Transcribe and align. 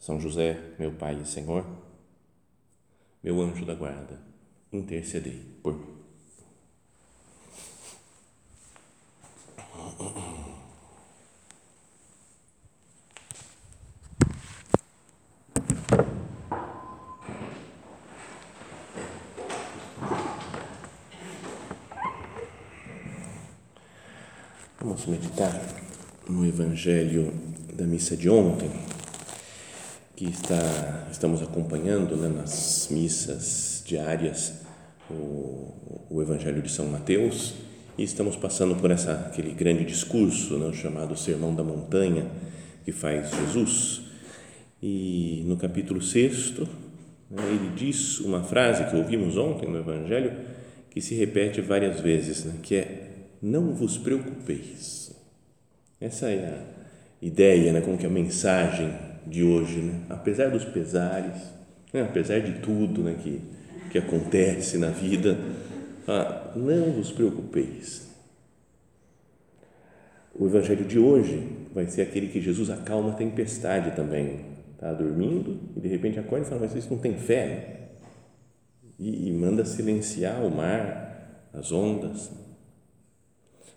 são 0.00 0.18
José, 0.18 0.58
meu 0.78 0.90
Pai 0.92 1.20
e 1.22 1.26
Senhor, 1.26 1.64
meu 3.22 3.38
anjo 3.42 3.66
da 3.66 3.74
guarda, 3.74 4.18
intercedei 4.72 5.38
por 5.62 5.74
mim. 5.74 6.00
Vamos 24.80 25.04
meditar 25.04 25.52
no 26.26 26.46
Evangelho 26.46 27.30
da 27.74 27.84
missa 27.84 28.16
de 28.16 28.30
ontem 28.30 28.89
que 30.20 30.28
está, 30.28 31.08
estamos 31.10 31.40
acompanhando 31.40 32.14
né, 32.14 32.28
nas 32.28 32.88
missas 32.90 33.82
diárias 33.86 34.52
o, 35.08 36.04
o, 36.10 36.20
Evangelho 36.20 36.60
de 36.60 36.70
São 36.70 36.84
Mateus 36.88 37.54
e 37.96 38.02
estamos 38.02 38.36
passando 38.36 38.76
por 38.76 38.90
essa, 38.90 39.12
aquele 39.12 39.54
grande 39.54 39.82
discurso 39.82 40.58
né, 40.58 40.74
chamado 40.74 41.16
Sermão 41.16 41.54
da 41.54 41.64
Montanha 41.64 42.30
que 42.84 42.92
faz 42.92 43.30
Jesus. 43.30 44.02
E 44.82 45.42
no 45.46 45.56
capítulo 45.56 46.02
6, 46.02 46.58
né, 47.30 47.42
ele 47.48 47.70
diz 47.74 48.20
uma 48.20 48.42
frase 48.42 48.90
que 48.90 48.96
ouvimos 48.96 49.38
ontem 49.38 49.70
no 49.70 49.78
Evangelho 49.78 50.32
que 50.90 51.00
se 51.00 51.14
repete 51.14 51.62
várias 51.62 51.98
vezes, 51.98 52.44
né, 52.44 52.56
que 52.62 52.74
é: 52.74 53.08
Não 53.40 53.72
vos 53.72 53.96
preocupeis. 53.96 55.16
Essa 55.98 56.28
é 56.28 56.44
a 56.44 57.24
ideia, 57.24 57.72
né, 57.72 57.80
como 57.80 57.96
que 57.96 58.04
a 58.04 58.10
mensagem 58.10 59.08
de 59.26 59.42
hoje, 59.42 59.80
né? 59.80 60.00
apesar 60.08 60.50
dos 60.50 60.64
pesares, 60.64 61.42
né? 61.92 62.02
apesar 62.02 62.40
de 62.40 62.60
tudo 62.60 63.02
né? 63.02 63.16
que, 63.22 63.40
que 63.90 63.98
acontece 63.98 64.78
na 64.78 64.88
vida, 64.88 65.38
ah, 66.06 66.52
não 66.56 66.92
vos 66.92 67.12
preocupeis. 67.12 68.08
O 70.34 70.46
evangelho 70.46 70.84
de 70.84 70.98
hoje 70.98 71.46
vai 71.74 71.86
ser 71.86 72.02
aquele 72.02 72.28
que 72.28 72.40
Jesus 72.40 72.70
acalma 72.70 73.10
a 73.10 73.14
tempestade 73.14 73.94
também. 73.94 74.46
Está 74.74 74.92
dormindo 74.92 75.58
e 75.76 75.80
de 75.80 75.88
repente 75.88 76.18
acorda 76.18 76.46
e 76.46 76.48
fala: 76.48 76.62
Mas 76.62 76.74
isso 76.74 76.90
não 76.90 76.98
tem 76.98 77.14
fé? 77.14 77.88
E, 78.98 79.28
e 79.28 79.32
manda 79.32 79.64
silenciar 79.64 80.42
o 80.42 80.50
mar, 80.50 81.48
as 81.52 81.70
ondas. 81.70 82.30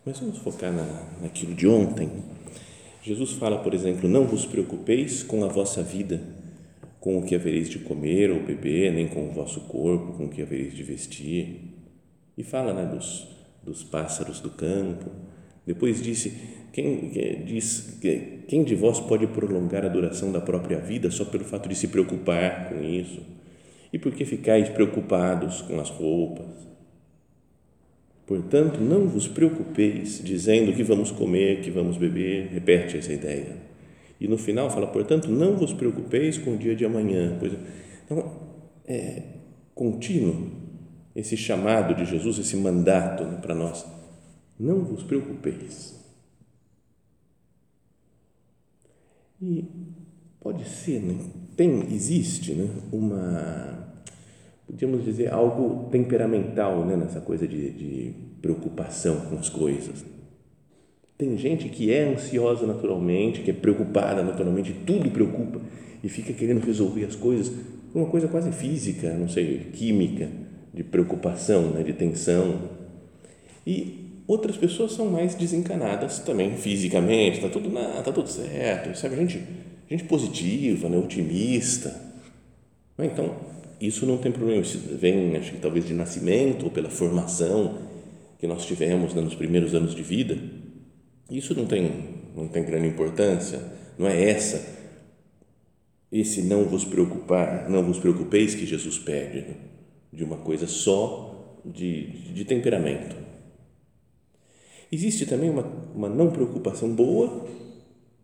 Mas 0.05 0.19
vamos 0.19 0.37
focar 0.37 0.71
na, 0.71 0.85
naquilo 1.21 1.53
de 1.53 1.67
ontem 1.67 2.09
Jesus 3.03 3.33
fala, 3.33 3.59
por 3.59 3.73
exemplo, 3.73 4.07
não 4.07 4.25
vos 4.25 4.45
preocupeis 4.45 5.23
com 5.23 5.43
a 5.43 5.49
vossa 5.49 5.83
vida, 5.83 6.21
com 7.01 7.17
o 7.17 7.23
que 7.23 7.35
havereis 7.35 7.69
de 7.69 7.79
comer 7.79 8.31
ou 8.31 8.41
beber, 8.41 8.93
nem 8.93 9.09
com 9.09 9.27
o 9.27 9.31
vosso 9.33 9.59
corpo, 9.61 10.13
com 10.13 10.25
o 10.25 10.29
que 10.29 10.41
havereis 10.41 10.73
de 10.73 10.83
vestir. 10.83 11.59
E 12.37 12.43
fala 12.43 12.73
né, 12.73 12.85
dos, 12.85 13.27
dos 13.61 13.83
pássaros 13.83 14.39
do 14.39 14.49
campo. 14.49 15.11
Depois 15.67 16.01
disse, 16.01 16.33
quem, 16.71 17.11
diz, 17.45 17.99
quem 18.47 18.63
de 18.63 18.73
vós 18.73 19.01
pode 19.01 19.27
prolongar 19.27 19.83
a 19.83 19.89
duração 19.89 20.31
da 20.31 20.39
própria 20.39 20.79
vida 20.79 21.11
só 21.11 21.25
pelo 21.25 21.43
fato 21.43 21.67
de 21.67 21.75
se 21.75 21.89
preocupar 21.89 22.69
com 22.69 22.81
isso? 22.81 23.21
E 23.91 23.99
por 23.99 24.13
que 24.15 24.23
ficais 24.23 24.69
preocupados 24.69 25.61
com 25.61 25.77
as 25.77 25.89
roupas? 25.89 26.72
Portanto, 28.25 28.79
não 28.79 29.07
vos 29.07 29.27
preocupeis 29.27 30.21
dizendo 30.23 30.73
que 30.73 30.83
vamos 30.83 31.11
comer, 31.11 31.61
que 31.61 31.69
vamos 31.69 31.97
beber, 31.97 32.47
repete 32.47 32.97
essa 32.97 33.11
ideia. 33.11 33.57
E 34.19 34.27
no 34.27 34.37
final 34.37 34.69
fala, 34.69 34.87
portanto, 34.87 35.29
não 35.29 35.57
vos 35.57 35.73
preocupeis 35.73 36.37
com 36.37 36.53
o 36.53 36.57
dia 36.57 36.75
de 36.75 36.85
amanhã. 36.85 37.37
Então, 38.05 38.31
é 38.85 39.23
contínuo 39.75 40.51
esse 41.15 41.35
chamado 41.35 41.93
de 41.93 42.05
Jesus, 42.05 42.37
esse 42.39 42.55
mandato 42.55 43.23
né, 43.23 43.37
para 43.41 43.53
nós. 43.53 43.85
Não 44.57 44.83
vos 44.83 45.03
preocupeis. 45.03 46.01
E 49.41 49.65
pode 50.39 50.67
ser, 50.67 51.01
né? 51.01 51.17
tem, 51.55 51.93
existe 51.93 52.53
né? 52.53 52.69
uma 52.91 53.92
podíamos 54.67 55.03
dizer, 55.03 55.31
algo 55.31 55.89
temperamental 55.89 56.85
né, 56.85 56.95
nessa 56.95 57.19
coisa 57.19 57.47
de, 57.47 57.71
de 57.71 58.13
preocupação 58.41 59.17
com 59.29 59.37
as 59.37 59.49
coisas. 59.49 60.03
Tem 61.17 61.37
gente 61.37 61.69
que 61.69 61.91
é 61.91 62.03
ansiosa 62.03 62.65
naturalmente, 62.65 63.41
que 63.41 63.51
é 63.51 63.53
preocupada 63.53 64.23
naturalmente, 64.23 64.75
tudo 64.85 65.11
preocupa 65.11 65.61
e 66.03 66.09
fica 66.09 66.33
querendo 66.33 66.65
resolver 66.65 67.05
as 67.05 67.15
coisas, 67.15 67.53
uma 67.93 68.07
coisa 68.07 68.27
quase 68.27 68.51
física, 68.51 69.13
não 69.13 69.29
sei, 69.29 69.69
química, 69.73 70.29
de 70.73 70.83
preocupação, 70.83 71.69
né, 71.69 71.83
de 71.83 71.93
tensão. 71.93 72.69
E 73.65 74.21
outras 74.27 74.57
pessoas 74.57 74.93
são 74.93 75.05
mais 75.05 75.35
desencanadas 75.35 76.19
também 76.19 76.57
fisicamente, 76.57 77.37
está 77.37 77.49
tudo, 77.49 77.69
tá 77.71 78.11
tudo 78.11 78.27
certo, 78.27 78.97
sabe? 78.97 79.15
Gente, 79.15 79.41
gente 79.89 80.03
positiva, 80.05 80.89
né, 80.89 80.97
otimista. 80.97 82.01
Então, 82.97 83.35
isso 83.85 84.05
não 84.05 84.17
tem 84.17 84.31
problema, 84.31 84.61
isso 84.61 84.77
vem, 84.77 85.35
acho 85.35 85.51
que 85.51 85.57
talvez 85.57 85.85
de 85.85 85.93
nascimento 85.93 86.63
ou 86.63 86.71
pela 86.71 86.89
formação 86.89 87.79
que 88.39 88.47
nós 88.47 88.65
tivemos 88.65 89.13
né, 89.13 89.21
nos 89.21 89.35
primeiros 89.35 89.75
anos 89.75 89.93
de 89.93 90.01
vida. 90.01 90.37
Isso 91.29 91.53
não 91.53 91.65
tem, 91.65 91.91
não 92.33 92.47
tem 92.47 92.63
grande 92.63 92.87
importância, 92.87 93.59
não 93.97 94.07
é 94.07 94.29
essa, 94.29 94.65
esse 96.09 96.43
não 96.43 96.63
vos 96.63 96.85
preocupar, 96.85 97.69
não 97.69 97.83
vos 97.83 97.99
preocupeis 97.99 98.55
que 98.55 98.65
Jesus 98.65 98.97
pede, 98.97 99.41
né, 99.41 99.55
de 100.13 100.23
uma 100.23 100.37
coisa 100.37 100.65
só 100.65 101.59
de, 101.65 102.07
de 102.33 102.45
temperamento. 102.45 103.17
Existe 104.89 105.25
também 105.25 105.49
uma, 105.49 105.63
uma 105.93 106.07
não 106.07 106.31
preocupação 106.31 106.87
boa, 106.95 107.49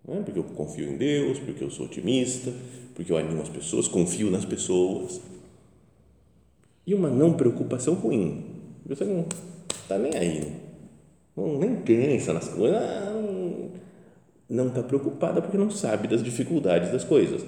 né, 0.07 0.21
porque 0.23 0.39
eu 0.39 0.43
confio 0.43 0.89
em 0.89 0.95
Deus, 0.95 1.37
porque 1.37 1.61
eu 1.61 1.69
sou 1.69 1.85
otimista, 1.85 2.53
porque 2.95 3.11
eu 3.11 3.17
animo 3.17 3.41
as 3.41 3.49
pessoas, 3.49 3.89
confio 3.89 4.31
nas 4.31 4.45
pessoas 4.45 5.19
e 6.89 6.95
uma 6.95 7.07
não 7.07 7.33
preocupação 7.33 7.93
ruim. 7.93 8.45
Você 8.87 9.05
não 9.05 9.23
está 9.69 9.95
nem 9.99 10.15
aí, 10.15 10.53
não, 11.37 11.59
nem 11.59 11.75
pensa 11.75 12.33
nas 12.33 12.49
coisas, 12.49 12.81
não 14.49 14.69
está 14.69 14.81
preocupada 14.81 15.39
porque 15.39 15.55
não 15.55 15.69
sabe 15.69 16.07
das 16.07 16.23
dificuldades 16.23 16.91
das 16.91 17.03
coisas. 17.03 17.45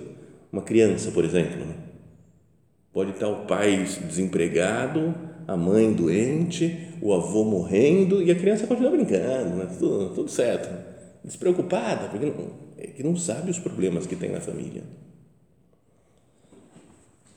Uma 0.53 0.61
criança, 0.61 1.09
por 1.09 1.25
exemplo, 1.25 1.57
né? 1.65 1.73
pode 2.93 3.11
estar 3.11 3.29
o 3.29 3.47
pai 3.47 3.83
desempregado, 4.05 5.15
a 5.47 5.57
mãe 5.57 5.91
doente, 5.91 6.89
o 7.01 7.11
avô 7.11 7.43
morrendo 7.43 8.21
e 8.21 8.29
a 8.29 8.35
criança 8.35 8.67
continua 8.67 8.91
brincando, 8.91 9.55
né? 9.55 9.75
tudo, 9.79 10.13
tudo 10.13 10.29
certo, 10.29 10.69
despreocupada, 11.23 12.09
porque 12.09 12.27
não, 12.27 12.51
é 12.77 12.85
que 12.85 13.01
não 13.01 13.15
sabe 13.15 13.49
os 13.49 13.57
problemas 13.57 14.05
que 14.05 14.15
tem 14.15 14.29
na 14.29 14.39
família. 14.39 14.83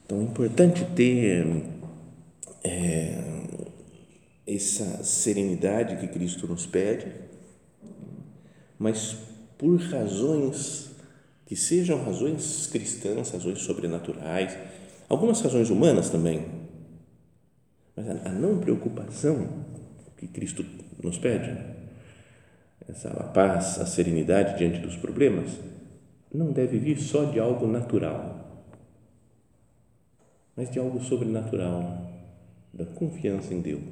Então 0.05 0.21
é 0.21 0.23
importante 0.23 0.85
ter 0.95 1.47
é, 2.65 3.23
essa 4.47 5.05
serenidade 5.05 5.97
que 5.97 6.09
Cristo 6.09 6.47
nos 6.47 6.67
pede, 6.67 7.13
mas 8.79 9.17
por 9.59 9.79
razões 9.81 10.91
que 11.47 11.55
sejam 11.55 12.03
razões 12.03 12.67
cristãs, 12.67 13.31
razões 13.31 13.61
sobrenaturais, 13.61 14.57
algumas 15.09 15.41
razões 15.43 15.69
humanas 15.69 16.09
também, 16.09 16.47
mas 17.95 18.09
a 18.09 18.31
não 18.31 18.59
preocupação 18.59 19.65
que 20.17 20.27
Cristo 20.27 20.65
nos 21.03 21.19
pede, 21.19 21.57
essa 22.89 23.11
paz, 23.11 23.79
a 23.79 23.87
serenidade 23.87 24.59
diante 24.59 24.79
dos 24.81 24.97
problemas, 24.97 25.51
não 26.33 26.51
deve 26.51 26.79
vir 26.79 26.99
só 26.99 27.25
de 27.25 27.39
algo 27.39 27.67
natural, 27.67 28.65
mas 30.57 30.71
de 30.71 30.79
algo 30.79 31.03
sobrenatural 31.03 32.14
da 32.77 32.85
confiança 32.85 33.55
em 33.55 33.61
Deus. 33.61 33.83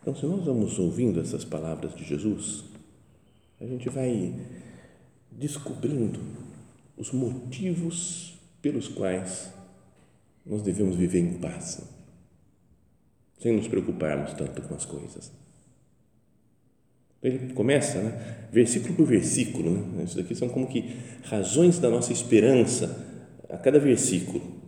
Então, 0.00 0.14
se 0.14 0.24
nós 0.24 0.44
vamos 0.44 0.78
ouvindo 0.78 1.20
essas 1.20 1.44
palavras 1.44 1.94
de 1.94 2.04
Jesus, 2.04 2.64
a 3.60 3.66
gente 3.66 3.88
vai 3.90 4.34
descobrindo 5.30 6.20
os 6.96 7.12
motivos 7.12 8.38
pelos 8.62 8.88
quais 8.88 9.52
nós 10.44 10.62
devemos 10.62 10.96
viver 10.96 11.20
em 11.20 11.38
paz, 11.38 11.82
sem 13.38 13.54
nos 13.54 13.68
preocuparmos 13.68 14.32
tanto 14.34 14.62
com 14.62 14.74
as 14.74 14.86
coisas. 14.86 15.30
Ele 17.22 17.52
começa, 17.52 18.00
né? 18.00 18.48
versículo 18.50 18.94
por 18.94 19.06
versículo, 19.06 19.70
né? 19.70 20.04
isso 20.04 20.16
daqui 20.16 20.34
são 20.34 20.48
como 20.48 20.66
que 20.66 20.96
razões 21.24 21.78
da 21.78 21.90
nossa 21.90 22.12
esperança 22.12 23.06
a 23.50 23.58
cada 23.58 23.78
versículo. 23.78 24.59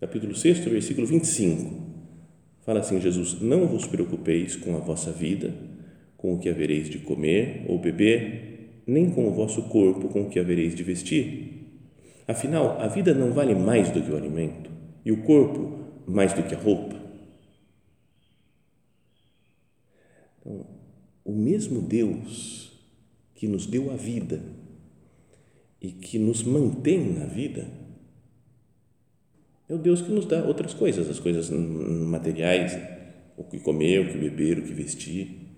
Capítulo 0.00 0.34
6, 0.34 0.60
versículo 0.60 1.06
25. 1.06 1.78
Fala 2.62 2.80
assim: 2.80 2.98
Jesus, 2.98 3.38
não 3.42 3.66
vos 3.66 3.86
preocupeis 3.86 4.56
com 4.56 4.74
a 4.74 4.80
vossa 4.80 5.12
vida, 5.12 5.54
com 6.16 6.32
o 6.32 6.38
que 6.38 6.48
havereis 6.48 6.88
de 6.88 7.00
comer 7.00 7.66
ou 7.68 7.78
beber, 7.78 8.82
nem 8.86 9.10
com 9.10 9.28
o 9.28 9.34
vosso 9.34 9.64
corpo, 9.64 10.08
com 10.08 10.22
o 10.22 10.30
que 10.30 10.38
havereis 10.38 10.74
de 10.74 10.82
vestir. 10.82 11.82
Afinal, 12.26 12.80
a 12.80 12.88
vida 12.88 13.12
não 13.12 13.32
vale 13.32 13.54
mais 13.54 13.90
do 13.90 14.00
que 14.00 14.10
o 14.10 14.16
alimento, 14.16 14.70
e 15.04 15.12
o 15.12 15.22
corpo 15.22 15.84
mais 16.06 16.32
do 16.32 16.44
que 16.44 16.54
a 16.54 16.58
roupa. 16.58 16.96
Então, 20.40 20.66
o 21.22 21.32
mesmo 21.32 21.82
Deus 21.82 22.72
que 23.34 23.46
nos 23.46 23.66
deu 23.66 23.90
a 23.90 23.96
vida 23.96 24.42
e 25.78 25.92
que 25.92 26.18
nos 26.18 26.42
mantém 26.42 27.12
na 27.12 27.26
vida 27.26 27.79
é 29.70 29.74
o 29.74 29.78
Deus 29.78 30.02
que 30.02 30.10
nos 30.10 30.26
dá 30.26 30.42
outras 30.42 30.74
coisas, 30.74 31.08
as 31.08 31.20
coisas 31.20 31.48
materiais, 31.48 32.76
o 33.36 33.44
que 33.44 33.60
comer, 33.60 34.00
o 34.00 34.10
que 34.10 34.18
beber, 34.18 34.58
o 34.58 34.62
que 34.62 34.72
vestir, 34.72 35.48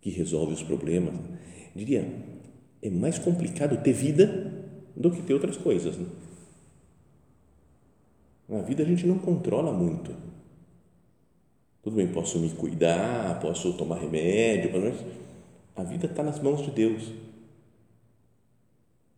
que 0.00 0.10
resolve 0.10 0.54
os 0.54 0.62
problemas. 0.64 1.14
Eu 1.14 1.78
diria, 1.78 2.12
é 2.82 2.90
mais 2.90 3.16
complicado 3.16 3.80
ter 3.80 3.92
vida 3.92 4.52
do 4.96 5.08
que 5.08 5.22
ter 5.22 5.34
outras 5.34 5.56
coisas. 5.56 5.96
Né? 5.96 6.06
Na 8.48 8.62
vida 8.62 8.82
a 8.82 8.86
gente 8.86 9.06
não 9.06 9.18
controla 9.18 9.72
muito. 9.72 10.12
Tudo 11.80 11.94
bem, 11.94 12.08
posso 12.08 12.40
me 12.40 12.50
cuidar, 12.50 13.38
posso 13.38 13.72
tomar 13.74 14.00
remédio, 14.00 14.72
mas 14.80 14.96
a 15.76 15.84
vida 15.84 16.06
está 16.06 16.24
nas 16.24 16.40
mãos 16.40 16.60
de 16.60 16.72
Deus. 16.72 17.04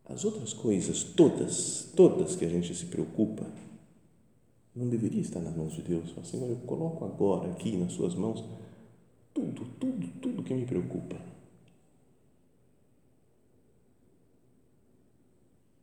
As 0.08 0.24
outras 0.24 0.52
coisas, 0.52 1.02
todas, 1.02 1.92
todas 1.96 2.36
que 2.36 2.44
a 2.44 2.48
gente 2.48 2.74
se 2.74 2.86
preocupa, 2.86 3.44
não 4.74 4.88
deveria 4.88 5.20
estar 5.20 5.40
nas 5.40 5.56
mãos 5.56 5.72
de 5.72 5.82
Deus. 5.82 6.10
Fala, 6.10 6.26
Senhor, 6.26 6.48
eu 6.48 6.56
coloco 6.58 7.04
agora 7.04 7.50
aqui 7.50 7.76
nas 7.76 7.92
suas 7.92 8.14
mãos 8.14 8.44
tudo, 9.34 9.64
tudo, 9.80 10.08
tudo 10.20 10.42
que 10.42 10.54
me 10.54 10.64
preocupa. 10.64 11.16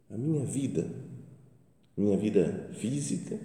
A 0.09 0.17
minha 0.17 0.45
vida, 0.45 0.89
minha 1.97 2.17
vida 2.17 2.69
física, 2.73 3.39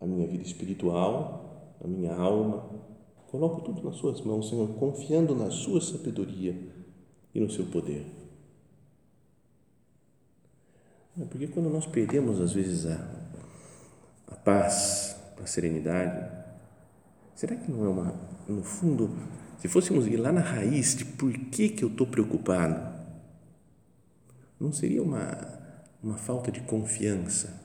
a 0.00 0.06
minha 0.06 0.26
vida 0.26 0.42
espiritual, 0.42 1.76
a 1.82 1.86
minha 1.86 2.14
alma, 2.14 2.68
coloco 3.30 3.60
tudo 3.60 3.82
nas 3.82 3.96
suas 3.96 4.20
mãos, 4.22 4.48
Senhor, 4.48 4.68
confiando 4.74 5.34
na 5.34 5.50
sua 5.50 5.80
sabedoria 5.80 6.56
e 7.34 7.40
no 7.40 7.50
seu 7.50 7.66
poder. 7.66 8.04
É 11.09 11.09
porque 11.26 11.46
quando 11.46 11.68
nós 11.68 11.86
perdemos, 11.86 12.40
às 12.40 12.52
vezes, 12.52 12.86
a, 12.86 13.08
a 14.28 14.34
paz, 14.36 15.16
a 15.42 15.46
serenidade, 15.46 16.30
será 17.34 17.56
que 17.56 17.70
não 17.70 17.84
é 17.84 17.88
uma, 17.88 18.14
no 18.48 18.62
fundo, 18.62 19.10
se 19.58 19.68
fôssemos 19.68 20.06
ir 20.06 20.16
lá 20.16 20.32
na 20.32 20.40
raiz 20.40 20.94
de 20.94 21.04
por 21.04 21.32
que, 21.32 21.68
que 21.68 21.84
eu 21.84 21.88
estou 21.88 22.06
preocupado, 22.06 22.98
não 24.58 24.72
seria 24.72 25.02
uma, 25.02 25.36
uma 26.02 26.16
falta 26.16 26.50
de 26.50 26.60
confiança 26.60 27.60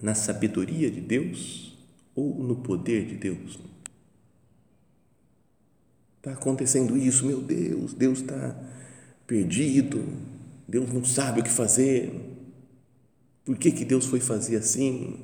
na 0.00 0.14
sabedoria 0.14 0.90
de 0.90 1.00
Deus 1.00 1.78
ou 2.14 2.42
no 2.42 2.56
poder 2.56 3.06
de 3.06 3.16
Deus? 3.16 3.58
Está 6.18 6.32
acontecendo 6.32 6.96
isso, 6.96 7.26
meu 7.26 7.42
Deus, 7.42 7.92
Deus 7.92 8.20
está 8.20 8.56
perdido, 9.26 10.02
Deus 10.66 10.90
não 10.90 11.04
sabe 11.04 11.40
o 11.40 11.44
que 11.44 11.50
fazer. 11.50 12.33
Por 13.44 13.58
que, 13.58 13.70
que 13.70 13.84
Deus 13.84 14.06
foi 14.06 14.20
fazer 14.20 14.56
assim? 14.56 15.20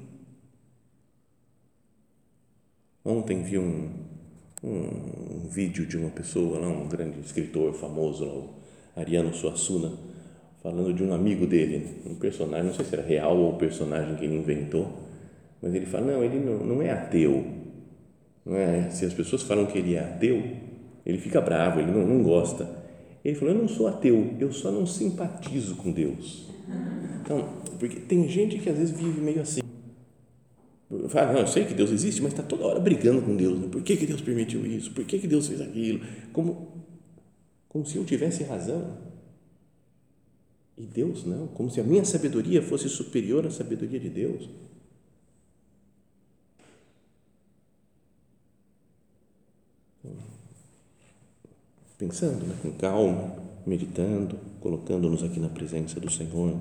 Ontem 3.02 3.42
vi 3.42 3.58
um, 3.58 3.88
um, 4.62 4.68
um 4.68 5.48
vídeo 5.48 5.86
de 5.86 5.96
uma 5.96 6.10
pessoa, 6.10 6.58
lá, 6.58 6.68
um 6.68 6.86
grande 6.86 7.18
escritor 7.20 7.72
famoso, 7.72 8.26
lá, 8.26 8.34
o 8.34 8.50
Ariano 8.94 9.32
Suassuna, 9.32 9.92
falando 10.62 10.92
de 10.92 11.02
um 11.02 11.14
amigo 11.14 11.46
dele, 11.46 12.02
um 12.04 12.14
personagem, 12.14 12.66
não 12.66 12.74
sei 12.74 12.84
se 12.84 12.94
era 12.94 13.02
real 13.02 13.38
ou 13.38 13.54
personagem 13.54 14.16
que 14.16 14.24
ele 14.26 14.36
inventou, 14.36 14.92
mas 15.62 15.74
ele 15.74 15.86
fala, 15.86 16.12
não, 16.12 16.22
ele 16.22 16.38
não, 16.38 16.58
não 16.58 16.82
é 16.82 16.90
ateu. 16.90 17.42
Não 18.44 18.54
é, 18.54 18.90
se 18.90 19.06
as 19.06 19.14
pessoas 19.14 19.42
falam 19.42 19.64
que 19.64 19.78
ele 19.78 19.94
é 19.94 20.00
ateu, 20.00 20.42
ele 21.06 21.18
fica 21.18 21.40
bravo, 21.40 21.80
ele 21.80 21.90
não, 21.90 22.06
não 22.06 22.22
gosta. 22.22 22.68
Ele 23.24 23.34
falou, 23.34 23.54
eu 23.54 23.60
não 23.62 23.68
sou 23.68 23.88
ateu, 23.88 24.34
eu 24.38 24.52
só 24.52 24.70
não 24.70 24.84
simpatizo 24.84 25.76
com 25.76 25.90
Deus. 25.90 26.50
Então, 27.22 27.62
porque 27.78 28.00
tem 28.00 28.28
gente 28.28 28.58
que 28.58 28.68
às 28.68 28.76
vezes 28.76 28.96
vive 28.96 29.20
meio 29.20 29.40
assim. 29.40 29.60
Fala, 31.08 31.32
não, 31.32 31.40
eu 31.40 31.46
sei 31.46 31.64
que 31.64 31.74
Deus 31.74 31.90
existe, 31.90 32.20
mas 32.20 32.32
está 32.32 32.42
toda 32.42 32.66
hora 32.66 32.80
brigando 32.80 33.22
com 33.22 33.36
Deus. 33.36 33.58
Né? 33.58 33.68
Por 33.70 33.82
que, 33.82 33.96
que 33.96 34.06
Deus 34.06 34.20
permitiu 34.20 34.66
isso? 34.66 34.90
Por 34.92 35.04
que, 35.04 35.18
que 35.18 35.28
Deus 35.28 35.46
fez 35.46 35.60
aquilo? 35.60 36.00
Como, 36.32 36.84
como 37.68 37.86
se 37.86 37.96
eu 37.96 38.04
tivesse 38.04 38.42
razão. 38.42 38.98
E 40.76 40.84
Deus 40.84 41.24
não. 41.24 41.46
Como 41.46 41.70
se 41.70 41.80
a 41.80 41.84
minha 41.84 42.04
sabedoria 42.04 42.60
fosse 42.60 42.88
superior 42.88 43.46
à 43.46 43.50
sabedoria 43.50 44.00
de 44.00 44.10
Deus. 44.10 44.48
Pensando 51.96 52.46
né, 52.46 52.56
com 52.62 52.72
calma, 52.72 53.36
meditando, 53.66 54.38
colocando-nos 54.60 55.22
aqui 55.22 55.40
na 55.40 55.48
presença 55.48 55.98
do 55.98 56.10
Senhor 56.10 56.58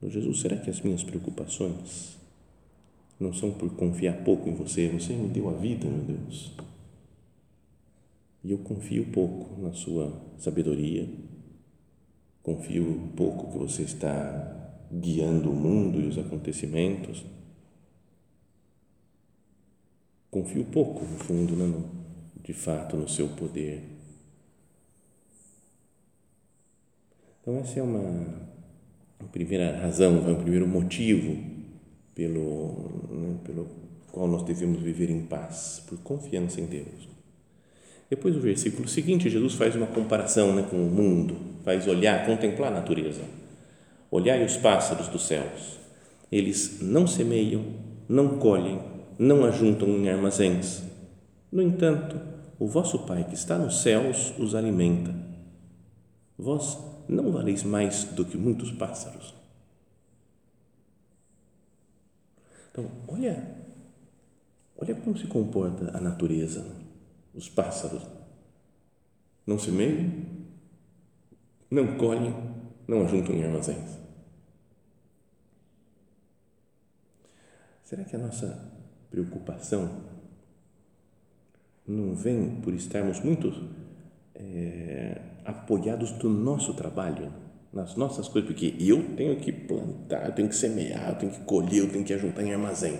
Meu 0.00 0.10
Jesus, 0.10 0.40
será 0.40 0.56
que 0.56 0.70
as 0.70 0.80
minhas 0.80 1.02
preocupações 1.02 2.18
não 3.18 3.32
são 3.32 3.52
por 3.52 3.70
confiar 3.74 4.24
pouco 4.24 4.48
em 4.48 4.54
você? 4.54 4.88
Você 4.88 5.12
me 5.12 5.28
deu 5.28 5.48
a 5.48 5.52
vida, 5.52 5.86
meu 5.86 6.04
Deus. 6.04 6.52
E 8.42 8.50
eu 8.50 8.58
confio 8.58 9.06
pouco 9.12 9.60
na 9.60 9.72
sua 9.72 10.10
sabedoria, 10.38 11.06
confio 12.42 13.10
pouco 13.14 13.52
que 13.52 13.58
você 13.58 13.82
está 13.82 14.56
guiando 14.90 15.50
o 15.50 15.54
mundo 15.54 16.00
e 16.00 16.06
os 16.06 16.16
acontecimentos. 16.16 17.24
Confio 20.30 20.64
pouco, 20.64 21.04
no 21.04 21.18
fundo, 21.18 21.54
né, 21.54 21.84
de 22.42 22.54
fato, 22.54 22.96
no 22.96 23.08
seu 23.08 23.28
poder. 23.28 23.99
Então, 27.40 27.58
essa 27.58 27.80
é 27.80 27.82
uma 27.82 28.26
primeira 29.32 29.78
razão, 29.80 30.18
o 30.18 30.36
primeiro 30.36 30.66
motivo 30.66 31.36
pelo, 32.14 33.08
né, 33.10 33.36
pelo 33.44 33.66
qual 34.12 34.28
nós 34.28 34.42
devemos 34.42 34.82
viver 34.82 35.10
em 35.10 35.22
paz, 35.22 35.82
por 35.86 35.98
confiança 36.00 36.60
em 36.60 36.66
Deus. 36.66 37.08
Depois, 38.10 38.36
o 38.36 38.40
versículo 38.40 38.88
seguinte, 38.88 39.30
Jesus 39.30 39.54
faz 39.54 39.76
uma 39.76 39.86
comparação 39.86 40.54
né, 40.54 40.66
com 40.68 40.76
o 40.76 40.90
mundo, 40.90 41.36
faz 41.64 41.86
olhar, 41.86 42.26
contemplar 42.26 42.72
a 42.72 42.74
natureza. 42.74 43.22
Olhai 44.10 44.44
os 44.44 44.56
pássaros 44.56 45.08
dos 45.08 45.26
céus. 45.26 45.78
Eles 46.30 46.80
não 46.82 47.06
semeiam, 47.06 47.64
não 48.08 48.38
colhem, 48.38 48.80
não 49.18 49.44
ajuntam 49.44 49.88
em 49.88 50.08
armazéns. 50.08 50.82
No 51.52 51.62
entanto, 51.62 52.20
o 52.58 52.66
vosso 52.66 52.98
Pai 53.06 53.24
que 53.24 53.34
está 53.34 53.56
nos 53.56 53.82
céus 53.82 54.34
os 54.38 54.54
alimenta. 54.54 55.14
Vós 56.36 56.89
não 57.10 57.32
valeis 57.32 57.62
mais 57.62 58.04
do 58.04 58.24
que 58.24 58.36
muitos 58.36 58.70
pássaros. 58.72 59.34
Então, 62.70 62.90
olha, 63.08 63.56
olha 64.76 64.94
como 64.94 65.18
se 65.18 65.26
comporta 65.26 65.96
a 65.96 66.00
natureza, 66.00 66.64
os 67.34 67.48
pássaros. 67.48 68.06
Não 69.46 69.58
semeiam, 69.58 70.10
não 71.70 71.96
colhem, 71.96 72.34
não 72.86 73.04
ajuntam 73.04 73.34
em 73.34 73.44
armazéns. 73.44 73.98
Será 77.84 78.04
que 78.04 78.14
a 78.14 78.18
nossa 78.20 78.70
preocupação 79.10 80.04
não 81.84 82.14
vem 82.14 82.60
por 82.60 82.72
estarmos 82.72 83.18
muito 83.18 83.68
é, 84.32 85.20
apoiados 85.50 86.12
no 86.22 86.30
nosso 86.30 86.74
trabalho, 86.74 87.32
nas 87.72 87.94
nossas 87.96 88.28
coisas, 88.28 88.48
porque 88.50 88.74
eu 88.80 89.14
tenho 89.16 89.36
que 89.36 89.52
plantar, 89.52 90.26
eu 90.26 90.34
tenho 90.34 90.48
que 90.48 90.56
semear, 90.56 91.10
eu 91.10 91.14
tenho 91.16 91.32
que 91.32 91.40
colher, 91.40 91.78
eu 91.78 91.90
tenho 91.90 92.04
que 92.04 92.12
ajuntar 92.12 92.44
em 92.44 92.52
armazém. 92.52 92.98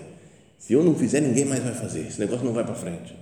Se 0.58 0.74
eu 0.74 0.84
não 0.84 0.94
fizer, 0.94 1.20
ninguém 1.20 1.44
mais 1.44 1.62
vai 1.62 1.74
fazer. 1.74 2.06
Esse 2.06 2.20
negócio 2.20 2.44
não 2.44 2.52
vai 2.52 2.64
para 2.64 2.74
frente. 2.74 3.16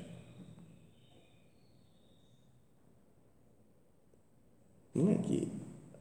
Não 4.94 5.10
é 5.10 5.14
que 5.14 5.48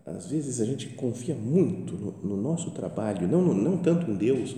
às 0.06 0.28
vezes 0.28 0.60
a 0.62 0.66
gente 0.66 0.90
confia 0.90 1.36
muito 1.36 1.94
no, 1.96 2.12
no 2.24 2.42
nosso 2.42 2.72
trabalho, 2.72 3.28
não, 3.28 3.42
não 3.54 3.78
tanto 3.78 4.10
em 4.10 4.16
Deus. 4.16 4.56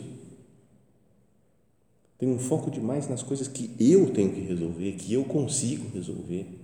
Tem 2.17 2.29
um 2.29 2.38
foco 2.38 2.69
demais 2.69 3.07
nas 3.09 3.23
coisas 3.23 3.47
que 3.47 3.75
eu 3.79 4.11
tenho 4.11 4.31
que 4.31 4.41
resolver, 4.41 4.91
que 4.93 5.13
eu 5.13 5.23
consigo 5.23 5.89
resolver. 5.93 6.58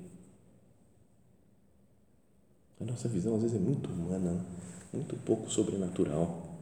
A 2.79 2.83
nossa 2.83 3.07
visão 3.07 3.35
às 3.35 3.41
vezes 3.41 3.57
é 3.57 3.59
muito 3.59 3.89
humana, 3.89 4.45
muito 4.93 5.15
pouco 5.17 5.49
sobrenatural. 5.49 6.59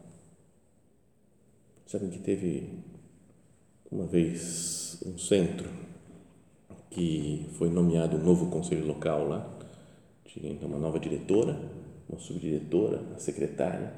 Sabem 1.87 2.09
que 2.09 2.19
teve 2.19 2.79
uma 3.91 4.05
vez 4.05 4.99
um 5.05 5.17
centro 5.17 5.69
que 6.89 7.47
foi 7.53 7.69
nomeado 7.69 8.17
um 8.17 8.23
novo 8.23 8.49
conselho 8.49 8.85
local 8.85 9.27
lá, 9.27 9.59
tinha 10.25 10.51
então 10.51 10.67
uma 10.67 10.77
nova 10.77 10.99
diretora, 10.99 11.59
uma 12.07 12.19
subdiretora, 12.19 13.01
a 13.15 13.19
secretária, 13.19 13.93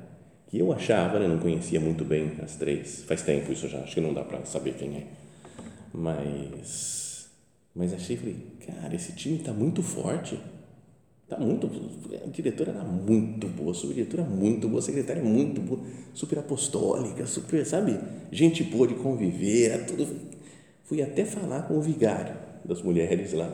que 0.48 0.57
eu 0.57 0.72
achava, 0.72 1.19
né, 1.19 1.27
não 1.27 1.39
conhecia 1.39 1.79
muito 1.79 2.05
bem 2.05 2.31
as 2.41 2.55
três, 2.55 3.03
faz 3.03 3.22
tempo 3.22 3.51
isso 3.51 3.67
já, 3.67 3.79
acho 3.79 3.95
que 3.95 4.01
não 4.01 4.13
dá 4.13 4.24
para 4.24 4.45
saber 4.45 4.75
quem 4.75 4.95
é, 4.95 5.07
mas, 5.93 7.29
mas 7.74 7.93
achei, 7.93 8.15
falei, 8.15 8.36
cara, 8.65 8.95
esse 8.95 9.13
time 9.13 9.38
está 9.38 9.51
muito 9.51 9.84
forte, 9.84 10.39
está 11.25 11.38
muito, 11.39 11.70
a 12.24 12.29
diretora 12.29 12.72
era 12.72 12.84
muito 12.84 13.48
boa, 13.48 13.74
subdiretora 13.74 14.24
muito 14.24 14.70
boa, 14.70 14.82
secretária 14.82 15.24
muito 15.24 15.60
boa, 15.60 15.82
super 16.13 16.38
apostólica, 16.39 17.25
super, 17.25 17.65
sabe, 17.65 18.00
gente 18.32 18.63
boa 18.63 18.88
de 18.88 18.94
conviver, 18.94 19.72
era 19.72 19.84
tudo, 19.84 20.08
fui 20.84 21.01
até 21.01 21.25
falar 21.25 21.63
com 21.63 21.77
o 21.77 21.82
vigário 21.82 22.36
das 22.63 22.82
mulheres 22.82 23.34
lá, 23.34 23.51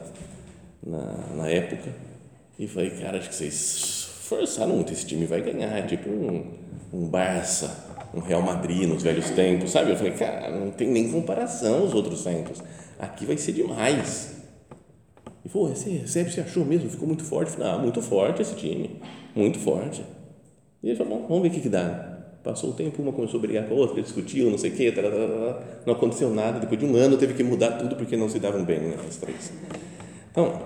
na, 0.86 1.36
na 1.36 1.48
época, 1.48 1.94
e 2.60 2.68
falei, 2.68 2.90
cara, 2.92 3.18
acho 3.18 3.30
que 3.30 3.36
vocês 3.36 4.10
forçaram 4.24 4.76
muito, 4.76 4.92
esse 4.92 5.06
time 5.06 5.26
vai 5.26 5.42
ganhar, 5.42 5.88
tipo 5.88 6.10
um, 6.10 6.52
um 6.92 7.08
Barça, 7.08 7.90
um 8.14 8.20
Real 8.20 8.42
Madrid 8.42 8.88
nos 8.88 9.02
velhos 9.02 9.30
tempos, 9.30 9.72
sabe? 9.72 9.92
Eu 9.92 9.96
falei, 9.96 10.12
cara, 10.12 10.52
não 10.52 10.72
tem 10.72 10.90
nem 10.90 11.10
comparação 11.10 11.86
os 11.86 11.94
outros 11.94 12.24
tempos, 12.26 12.62
aqui 13.00 13.26
vai 13.26 13.38
ser 13.38 13.54
demais. 13.54 14.41
E 15.44 15.50
falou, 15.50 15.70
você, 15.70 16.04
você, 16.06 16.24
você 16.24 16.42
achou 16.42 16.66
mesmo? 16.66 16.90
Ficou 16.90 17.08
muito 17.08 17.24
forte? 17.24 17.52
Falei, 17.52 17.72
ah, 17.72 17.78
muito 17.78 18.02
forte 18.02 18.42
esse 18.42 18.56
time, 18.56 19.02
muito 19.36 19.60
forte. 19.60 20.04
E 20.84 20.90
ele 20.90 20.98
falou, 20.98 21.26
vamos 21.28 21.44
ver 21.44 21.50
o 21.50 21.52
que, 21.52 21.62
que 21.62 21.70
dá. 21.70 22.12
Passou 22.44 22.72
o 22.72 22.74
tempo, 22.74 23.02
uma 23.02 23.12
começou 23.12 23.38
a 23.38 23.42
brigar 23.42 23.68
com 23.68 23.76
a 23.76 23.78
outra, 23.78 24.02
discutiu, 24.02 24.50
não 24.50 24.58
sei 24.58 24.72
o 24.72 24.74
quê, 24.74 24.94
não 25.86 25.94
aconteceu 25.94 26.34
nada. 26.34 26.60
Depois 26.60 26.80
de 26.80 26.86
um 26.86 26.96
ano 26.96 27.18
teve 27.18 27.36
que 27.36 27.44
mudar 27.44 27.74
tudo 27.74 27.96
porque 27.96 28.18
não 28.18 28.28
se 28.28 28.40
davam 28.40 28.66
bem, 28.66 28.80
né, 28.80 28.96
as 29.08 29.18
três. 29.18 29.54
Então, 30.32 30.60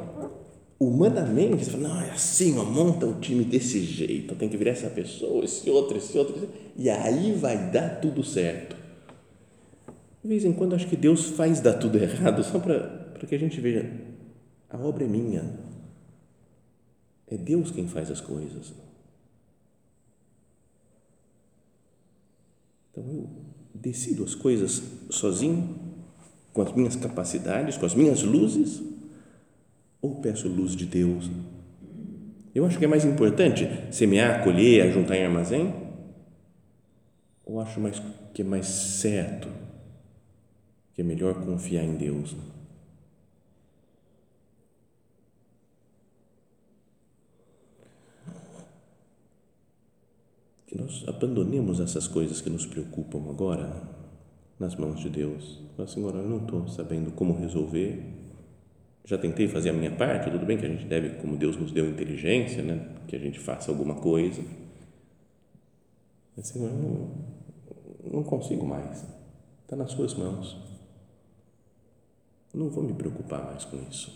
humanamente, 0.80 1.66
você 1.66 1.72
fala, 1.72 1.90
não, 1.90 2.02
é 2.02 2.12
assim, 2.12 2.58
ó, 2.58 2.64
monta 2.64 3.06
o 3.06 3.20
time 3.20 3.44
desse 3.44 3.82
jeito, 3.82 4.36
tem 4.36 4.48
que 4.48 4.56
virar 4.56 4.72
essa 4.72 4.90
pessoa, 4.90 5.44
esse 5.44 5.70
outro, 5.70 5.98
esse 5.98 6.18
outro, 6.18 6.38
esse... 6.38 6.48
e 6.78 6.90
aí 6.90 7.34
vai 7.34 7.72
dar 7.72 8.00
tudo 8.00 8.24
certo. 8.24 8.76
De 10.24 10.30
vez 10.30 10.46
em 10.46 10.54
quando, 10.54 10.76
acho 10.76 10.88
que 10.88 10.96
Deus 10.96 11.26
faz 11.32 11.60
dar 11.60 11.74
tudo 11.74 11.98
errado 11.98 12.42
só 12.44 12.58
para 12.58 13.04
que 13.28 13.36
a 13.36 13.40
gente 13.40 13.60
veja, 13.60 13.86
a 14.70 14.78
obra 14.78 15.04
é 15.04 15.08
minha, 15.08 15.58
é 17.28 17.38
Deus 17.38 17.72
quem 17.72 17.88
faz 17.88 18.12
as 18.12 18.22
coisas. 18.22 18.74
Então 22.92 23.04
eu 23.12 23.30
decido 23.74 24.24
as 24.24 24.34
coisas 24.34 24.82
sozinho, 25.10 25.78
com 26.54 26.62
as 26.62 26.74
minhas 26.74 26.96
capacidades, 26.96 27.78
com 27.78 27.86
as 27.86 27.94
minhas 27.94 28.24
luzes, 28.24 28.82
ou 30.02 30.22
peço 30.22 30.48
luz 30.48 30.76
de 30.76 30.86
Deus? 30.86 31.30
Eu 32.54 32.66
acho 32.66 32.80
que 32.80 32.86
é 32.86 32.88
mais 32.88 33.04
importante 33.04 33.68
semear, 33.92 34.44
colher, 34.44 34.94
juntar 34.94 35.18
em 35.18 35.26
armazém? 35.26 35.74
Ou 37.46 37.60
acho 37.60 37.80
mais 37.82 38.02
que 38.34 38.42
é 38.42 38.46
mais 38.46 38.66
certo, 38.66 39.50
que 40.94 41.02
é 41.02 41.04
melhor 41.04 41.34
confiar 41.44 41.84
em 41.84 41.96
Deus? 41.96 42.36
Nós 50.76 51.04
abandonemos 51.08 51.80
essas 51.80 52.08
coisas 52.08 52.42
que 52.42 52.50
nos 52.50 52.66
preocupam 52.66 53.30
agora 53.30 53.82
nas 54.60 54.76
mãos 54.76 55.00
de 55.00 55.10
Deus. 55.10 55.62
Mas, 55.78 55.92
Senhor, 55.92 56.14
eu 56.16 56.28
não 56.28 56.38
estou 56.38 56.68
sabendo 56.68 57.12
como 57.12 57.34
resolver. 57.34 58.04
Já 59.06 59.18
tentei 59.18 59.48
fazer 59.48 59.70
a 59.70 59.74
minha 59.74 59.96
parte, 59.96 60.32
tudo 60.32 60.46
bem 60.46 60.58
que 60.58 60.66
a 60.66 60.70
gente 60.70 60.86
deve, 60.86 61.22
como 61.22 61.38
Deus 61.38 61.56
nos 61.56 61.72
deu 61.72 61.90
inteligência, 61.90 62.62
né? 62.62 62.90
que 63.08 63.16
a 63.16 63.20
gente 63.20 63.40
faça 63.40 63.72
alguma 63.72 63.96
coisa. 63.96 64.42
Mas, 66.36 66.48
Senhor, 66.48 66.70
eu 66.70 66.78
não, 66.78 68.16
não 68.20 68.24
consigo 68.24 68.66
mais. 68.66 69.06
Está 69.64 69.76
nas 69.76 69.92
Suas 69.92 70.14
mãos. 70.14 70.58
Não 72.54 72.70
vou 72.70 72.84
me 72.84 72.94
preocupar 72.94 73.46
mais 73.46 73.64
com 73.64 73.78
isso. 73.90 74.12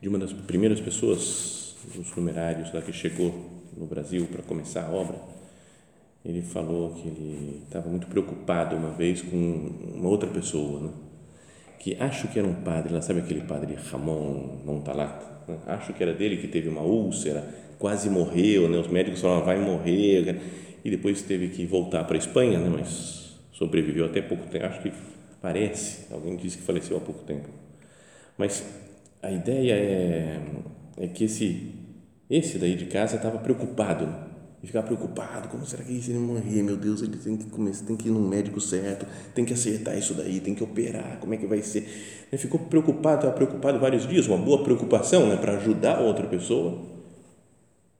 De 0.00 0.08
uma 0.08 0.18
das 0.18 0.32
primeiras 0.32 0.80
pessoas, 0.80 1.76
dos 1.94 2.14
numerários 2.16 2.72
lá 2.72 2.82
que 2.82 2.92
chegou 2.92 3.59
no 3.76 3.86
Brasil 3.86 4.26
para 4.30 4.42
começar 4.42 4.86
a 4.86 4.90
obra, 4.90 5.16
ele 6.24 6.42
falou 6.42 6.94
que 6.94 7.08
ele 7.08 7.62
estava 7.64 7.88
muito 7.88 8.06
preocupado 8.06 8.76
uma 8.76 8.90
vez 8.90 9.22
com 9.22 9.36
uma 9.94 10.08
outra 10.08 10.28
pessoa, 10.28 10.80
né? 10.80 10.90
que 11.78 11.96
acho 11.98 12.28
que 12.28 12.38
era 12.38 12.46
um 12.46 12.54
padre, 12.62 12.92
lá 12.92 13.00
sabe 13.00 13.20
aquele 13.20 13.40
padre 13.40 13.74
Ramon 13.90 14.60
Montalat? 14.64 15.22
Né? 15.48 15.58
Acho 15.66 15.94
que 15.94 16.02
era 16.02 16.12
dele 16.12 16.36
que 16.36 16.46
teve 16.46 16.68
uma 16.68 16.82
úlcera, 16.82 17.42
quase 17.78 18.10
morreu, 18.10 18.68
né? 18.68 18.76
os 18.78 18.88
médicos 18.88 19.20
falaram, 19.20 19.44
vai 19.46 19.58
morrer, 19.58 20.40
e 20.84 20.90
depois 20.90 21.22
teve 21.22 21.48
que 21.48 21.64
voltar 21.64 22.04
para 22.04 22.16
a 22.16 22.18
Espanha, 22.18 22.58
né? 22.58 22.68
mas 22.68 23.38
sobreviveu 23.52 24.04
até 24.04 24.20
pouco 24.20 24.46
tempo, 24.46 24.66
acho 24.66 24.82
que 24.82 24.92
parece, 25.40 26.12
alguém 26.12 26.36
disse 26.36 26.58
que 26.58 26.64
faleceu 26.64 26.98
há 26.98 27.00
pouco 27.00 27.24
tempo. 27.24 27.48
Mas 28.36 28.62
a 29.22 29.30
ideia 29.30 29.72
é, 29.74 30.40
é 30.98 31.08
que 31.08 31.24
esse 31.24 31.74
esse 32.30 32.58
daí 32.58 32.76
de 32.76 32.86
casa 32.86 33.16
estava 33.16 33.38
preocupado, 33.38 34.06
né? 34.06 34.30
ficar 34.62 34.82
preocupado, 34.82 35.48
como 35.48 35.64
será 35.64 35.82
que 35.82 36.00
se 36.00 36.10
ele 36.10 36.18
morrer, 36.18 36.62
meu 36.62 36.76
Deus, 36.76 37.02
ele 37.02 37.16
tem 37.16 37.36
que 37.36 37.48
começar, 37.48 37.86
tem 37.86 37.96
que 37.96 38.08
ir 38.08 38.10
no 38.10 38.20
médico 38.20 38.60
certo, 38.60 39.06
tem 39.34 39.44
que 39.44 39.54
acertar 39.54 39.96
isso 39.98 40.14
daí, 40.14 40.38
tem 40.38 40.54
que 40.54 40.62
operar, 40.62 41.18
como 41.18 41.32
é 41.32 41.36
que 41.36 41.46
vai 41.46 41.62
ser? 41.62 41.88
Ele 42.30 42.40
ficou 42.40 42.60
preocupado, 42.60 43.16
estava 43.16 43.34
preocupado 43.34 43.78
vários 43.80 44.06
dias, 44.06 44.28
uma 44.28 44.36
boa 44.36 44.62
preocupação, 44.62 45.26
né, 45.28 45.36
para 45.36 45.56
ajudar 45.56 46.00
outra 46.00 46.26
pessoa. 46.26 46.82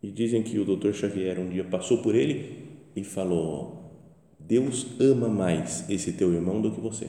E 0.02 0.10
dizem 0.10 0.42
que 0.42 0.58
o 0.58 0.64
doutor 0.64 0.94
Xavier 0.94 1.38
um 1.40 1.48
dia 1.48 1.64
passou 1.64 1.98
por 1.98 2.14
ele 2.14 2.78
e 2.94 3.04
falou: 3.04 3.92
Deus 4.38 4.86
ama 4.98 5.28
mais 5.28 5.88
esse 5.90 6.12
teu 6.12 6.32
irmão 6.32 6.60
do 6.60 6.70
que 6.70 6.80
você. 6.80 7.06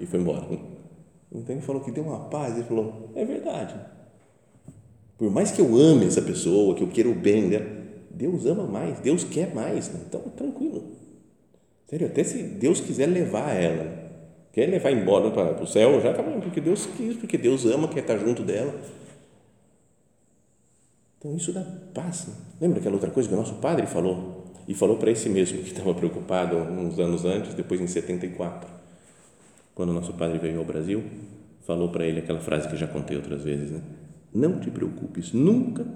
E 0.00 0.06
foi 0.06 0.18
embora. 0.18 0.46
Então 1.30 1.54
ele 1.54 1.62
falou 1.62 1.80
que 1.82 1.92
deu 1.92 2.02
uma 2.02 2.28
paz, 2.28 2.54
ele 2.54 2.64
falou: 2.64 3.12
é 3.14 3.24
verdade 3.24 3.74
por 5.22 5.30
mais 5.30 5.52
que 5.52 5.60
eu 5.60 5.76
ame 5.76 6.04
essa 6.04 6.20
pessoa, 6.20 6.74
que 6.74 6.82
eu 6.82 6.88
queira 6.88 7.08
o 7.08 7.14
bem 7.14 7.48
dela, 7.48 7.64
Deus 8.10 8.44
ama 8.44 8.66
mais, 8.66 8.98
Deus 8.98 9.22
quer 9.22 9.54
mais. 9.54 9.88
Né? 9.88 10.00
Então, 10.08 10.20
tranquilo. 10.22 10.96
Sério, 11.86 12.08
até 12.08 12.24
se 12.24 12.42
Deus 12.42 12.80
quiser 12.80 13.06
levar 13.06 13.52
ela, 13.52 14.10
quer 14.52 14.68
levar 14.68 14.90
embora 14.90 15.30
para 15.30 15.62
o 15.62 15.66
céu, 15.68 16.00
já 16.00 16.10
está 16.10 16.24
bem, 16.24 16.40
porque 16.40 16.60
Deus 16.60 16.86
quis, 16.96 17.16
porque 17.16 17.38
Deus 17.38 17.64
ama, 17.66 17.86
quer 17.86 18.00
estar 18.00 18.18
junto 18.18 18.42
dela. 18.42 18.74
Então, 21.20 21.36
isso 21.36 21.52
dá 21.52 21.64
paz. 21.94 22.26
Né? 22.26 22.34
Lembra 22.60 22.80
aquela 22.80 22.96
outra 22.96 23.12
coisa 23.12 23.28
que 23.28 23.34
o 23.36 23.38
nosso 23.38 23.54
padre 23.60 23.86
falou? 23.86 24.46
E 24.66 24.74
falou 24.74 24.96
para 24.96 25.12
esse 25.12 25.28
mesmo 25.28 25.62
que 25.62 25.70
estava 25.70 25.94
preocupado 25.94 26.56
uns 26.56 26.98
anos 26.98 27.24
antes, 27.24 27.54
depois 27.54 27.80
em 27.80 27.86
74, 27.86 28.68
quando 29.72 29.90
o 29.90 29.92
nosso 29.92 30.14
padre 30.14 30.40
veio 30.40 30.58
ao 30.58 30.64
Brasil, 30.64 31.00
falou 31.64 31.90
para 31.90 32.04
ele 32.04 32.18
aquela 32.18 32.40
frase 32.40 32.68
que 32.68 32.76
já 32.76 32.88
contei 32.88 33.16
outras 33.16 33.44
vezes, 33.44 33.70
né? 33.70 33.80
Não 34.34 34.58
te 34.58 34.70
preocupes 34.70 35.32
nunca 35.32 35.86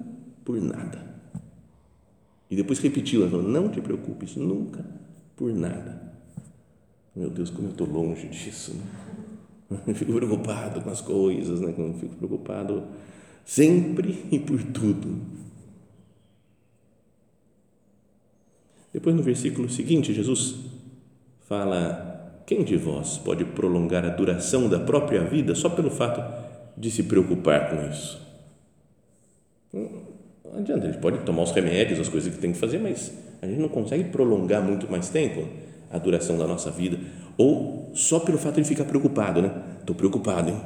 por 0.45 0.61
nada. 0.61 1.07
E 2.49 2.55
depois 2.55 2.79
repetiu, 2.79 3.21
ela 3.21 3.31
falou, 3.31 3.47
não 3.47 3.69
te 3.69 3.81
preocupes 3.81 4.35
nunca 4.35 4.85
por 5.35 5.53
nada. 5.53 6.13
Meu 7.15 7.29
Deus, 7.29 7.49
como 7.49 7.67
eu 7.67 7.71
estou 7.71 7.87
longe 7.87 8.27
disso. 8.27 8.75
Né? 9.69 9.79
Eu 9.87 9.95
fico 9.95 10.13
preocupado 10.13 10.81
com 10.81 10.89
as 10.89 11.01
coisas, 11.01 11.59
né? 11.59 11.73
eu 11.77 11.93
fico 11.95 12.15
preocupado 12.15 12.83
sempre 13.43 14.23
e 14.31 14.39
por 14.39 14.61
tudo. 14.63 15.19
Depois, 18.93 19.15
no 19.15 19.23
versículo 19.23 19.69
seguinte, 19.69 20.13
Jesus 20.13 20.55
fala: 21.47 22.41
Quem 22.45 22.63
de 22.63 22.77
vós 22.77 23.17
pode 23.17 23.43
prolongar 23.45 24.05
a 24.05 24.09
duração 24.09 24.69
da 24.69 24.79
própria 24.79 25.23
vida 25.23 25.53
só 25.55 25.69
pelo 25.69 25.89
fato 25.89 26.21
de 26.77 26.89
se 26.89 27.03
preocupar 27.03 27.69
com 27.69 27.89
isso? 27.89 28.26
Não 30.57 30.63
adianta, 30.63 30.87
a 30.87 30.91
gente 30.91 30.99
pode 30.99 31.19
tomar 31.19 31.43
os 31.43 31.51
remédios, 31.51 31.99
as 31.99 32.09
coisas 32.09 32.33
que 32.33 32.41
tem 32.41 32.51
que 32.51 32.57
fazer, 32.57 32.79
mas 32.79 33.11
a 33.43 33.45
gente 33.45 33.59
não 33.59 33.69
consegue 33.69 34.05
prolongar 34.05 34.59
muito 34.59 34.89
mais 34.89 35.07
tempo 35.07 35.47
a 35.91 35.99
duração 35.99 36.35
da 36.35 36.47
nossa 36.47 36.71
vida, 36.71 36.97
ou 37.37 37.91
só 37.93 38.19
pelo 38.19 38.39
fato 38.39 38.59
de 38.59 38.67
ficar 38.67 38.85
preocupado, 38.85 39.39
né? 39.39 39.51
Estou 39.79 39.95
preocupado, 39.95 40.49
hein? 40.49 40.59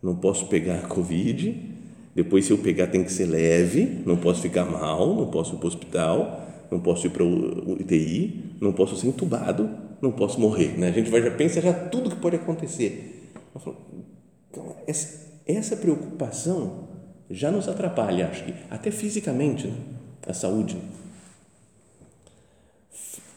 Não 0.00 0.14
posso 0.14 0.46
pegar 0.46 0.76
a 0.76 0.82
Covid 0.82 1.60
Depois, 2.14 2.44
se 2.44 2.52
eu 2.52 2.58
pegar, 2.58 2.86
tem 2.86 3.02
que 3.02 3.12
ser 3.12 3.26
leve, 3.26 4.02
não 4.06 4.16
posso 4.16 4.42
ficar 4.42 4.64
mal, 4.64 5.16
não 5.16 5.26
posso 5.26 5.54
ir 5.54 5.58
para 5.58 5.64
o 5.64 5.68
hospital, 5.68 6.46
não 6.70 6.78
posso 6.78 7.08
ir 7.08 7.10
para 7.10 7.24
o 7.24 7.72
UTI, 7.72 8.54
não 8.60 8.72
posso 8.72 8.96
ser 8.96 9.08
entubado, 9.08 9.68
não 10.00 10.12
posso 10.12 10.40
morrer. 10.40 10.78
Né? 10.78 10.88
A 10.88 10.92
gente 10.92 11.10
vai, 11.10 11.20
já 11.20 11.30
pensa 11.32 11.60
já 11.60 11.72
tudo 11.72 12.10
que 12.10 12.16
pode 12.16 12.36
acontecer. 12.36 13.32
Então, 14.50 14.76
essa, 14.86 15.28
essa 15.44 15.76
preocupação 15.76 16.87
já 17.30 17.50
nos 17.50 17.68
atrapalha, 17.68 18.28
acho 18.28 18.44
que, 18.44 18.54
até 18.70 18.90
fisicamente, 18.90 19.66
né? 19.66 19.76
a 20.26 20.34
saúde. 20.34 20.76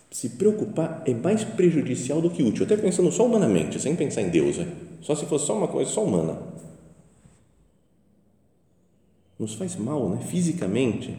Se 0.09 0.29
preocupar 0.29 1.03
é 1.05 1.13
mais 1.13 1.43
prejudicial 1.43 2.21
do 2.21 2.29
que 2.29 2.43
útil, 2.43 2.65
até 2.65 2.77
pensando 2.77 3.11
só 3.11 3.25
humanamente, 3.25 3.79
sem 3.79 3.95
pensar 3.95 4.21
em 4.21 4.29
Deus, 4.29 4.57
né? 4.57 4.67
só 5.01 5.15
se 5.15 5.25
fosse 5.25 5.45
só 5.45 5.57
uma 5.57 5.67
coisa 5.67 5.89
só 5.89 6.03
humana. 6.03 6.37
Nos 9.39 9.55
faz 9.55 9.75
mal, 9.75 10.09
né? 10.09 10.21
fisicamente, 10.25 11.17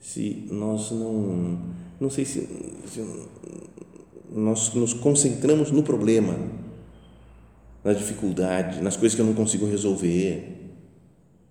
se 0.00 0.46
nós 0.50 0.90
não, 0.90 1.58
não 1.98 2.10
sei 2.10 2.24
se, 2.24 2.46
se 2.86 3.28
nós 4.30 4.72
nos 4.74 4.92
concentramos 4.92 5.70
no 5.70 5.82
problema, 5.82 6.36
na 7.82 7.92
dificuldade, 7.92 8.80
nas 8.80 8.96
coisas 8.96 9.16
que 9.16 9.20
eu 9.20 9.26
não 9.26 9.34
consigo 9.34 9.66
resolver, 9.66 10.61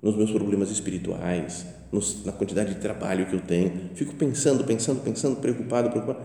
nos 0.01 0.15
meus 0.15 0.31
problemas 0.31 0.72
espirituais, 0.72 1.65
nos, 1.91 2.25
na 2.25 2.31
quantidade 2.31 2.74
de 2.74 2.81
trabalho 2.81 3.27
que 3.27 3.36
eu 3.36 3.41
tenho. 3.41 3.91
Fico 3.93 4.15
pensando, 4.15 4.63
pensando, 4.63 5.03
pensando, 5.03 5.39
preocupado, 5.39 5.89
preocupado. 5.89 6.20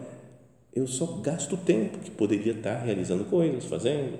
Eu 0.74 0.86
só 0.86 1.06
gasto 1.20 1.56
tempo 1.56 1.98
que 1.98 2.10
poderia 2.10 2.52
estar 2.52 2.76
realizando 2.76 3.24
coisas, 3.24 3.64
fazendo, 3.64 4.18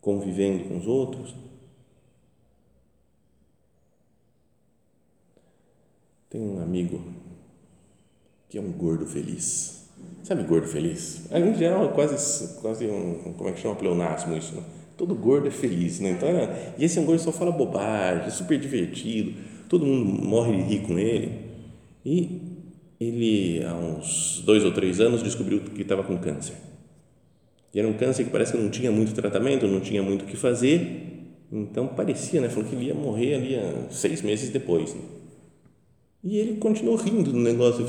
convivendo 0.00 0.68
com 0.68 0.78
os 0.78 0.86
outros. 0.86 1.34
Tem 6.30 6.40
um 6.40 6.62
amigo 6.62 7.02
que 8.48 8.56
é 8.56 8.60
um 8.60 8.72
gordo 8.72 9.06
feliz. 9.06 9.88
Sabe 10.22 10.44
gordo 10.44 10.66
feliz? 10.66 11.30
Em 11.30 11.54
geral, 11.54 11.84
é 11.84 11.92
quase, 11.92 12.60
quase 12.60 12.86
um, 12.86 13.34
como 13.34 13.48
é 13.48 13.52
que 13.52 13.60
chama, 13.60 13.76
pleonasmo 13.76 14.36
isso, 14.36 14.54
né? 14.54 14.62
Todo 14.96 15.14
gordo 15.14 15.48
é 15.48 15.50
feliz, 15.50 16.00
né? 16.00 16.10
Então, 16.10 16.28
é, 16.28 16.74
e 16.78 16.84
esse 16.84 16.98
é 16.98 17.02
um 17.02 17.04
gordo 17.04 17.20
só 17.20 17.32
fala 17.32 17.50
bobagem, 17.50 18.26
é 18.26 18.30
super 18.30 18.58
divertido, 18.58 19.32
todo 19.68 19.86
mundo 19.86 20.24
morre 20.24 20.56
de 20.56 20.62
rir 20.62 20.80
com 20.80 20.98
ele. 20.98 21.32
E 22.04 22.40
ele, 23.00 23.64
há 23.64 23.74
uns 23.74 24.42
dois 24.44 24.64
ou 24.64 24.72
três 24.72 25.00
anos, 25.00 25.22
descobriu 25.22 25.60
que 25.60 25.82
estava 25.82 26.02
com 26.02 26.16
câncer. 26.18 26.54
E 27.74 27.78
era 27.78 27.88
um 27.88 27.94
câncer 27.94 28.24
que 28.24 28.30
parece 28.30 28.52
que 28.52 28.58
não 28.58 28.70
tinha 28.70 28.90
muito 28.90 29.14
tratamento, 29.14 29.66
não 29.66 29.80
tinha 29.80 30.02
muito 30.02 30.22
o 30.22 30.26
que 30.26 30.36
fazer, 30.36 31.12
então 31.50 31.86
parecia, 31.86 32.40
né? 32.40 32.48
Falou 32.48 32.68
que 32.68 32.74
ele 32.74 32.86
ia 32.86 32.94
morrer 32.94 33.34
ali 33.34 33.56
seis 33.90 34.22
meses 34.22 34.50
depois. 34.50 34.94
Né? 34.94 35.00
E 36.24 36.38
ele 36.38 36.56
continuou 36.56 36.96
rindo 36.96 37.32
do 37.32 37.38
negócio. 37.38 37.86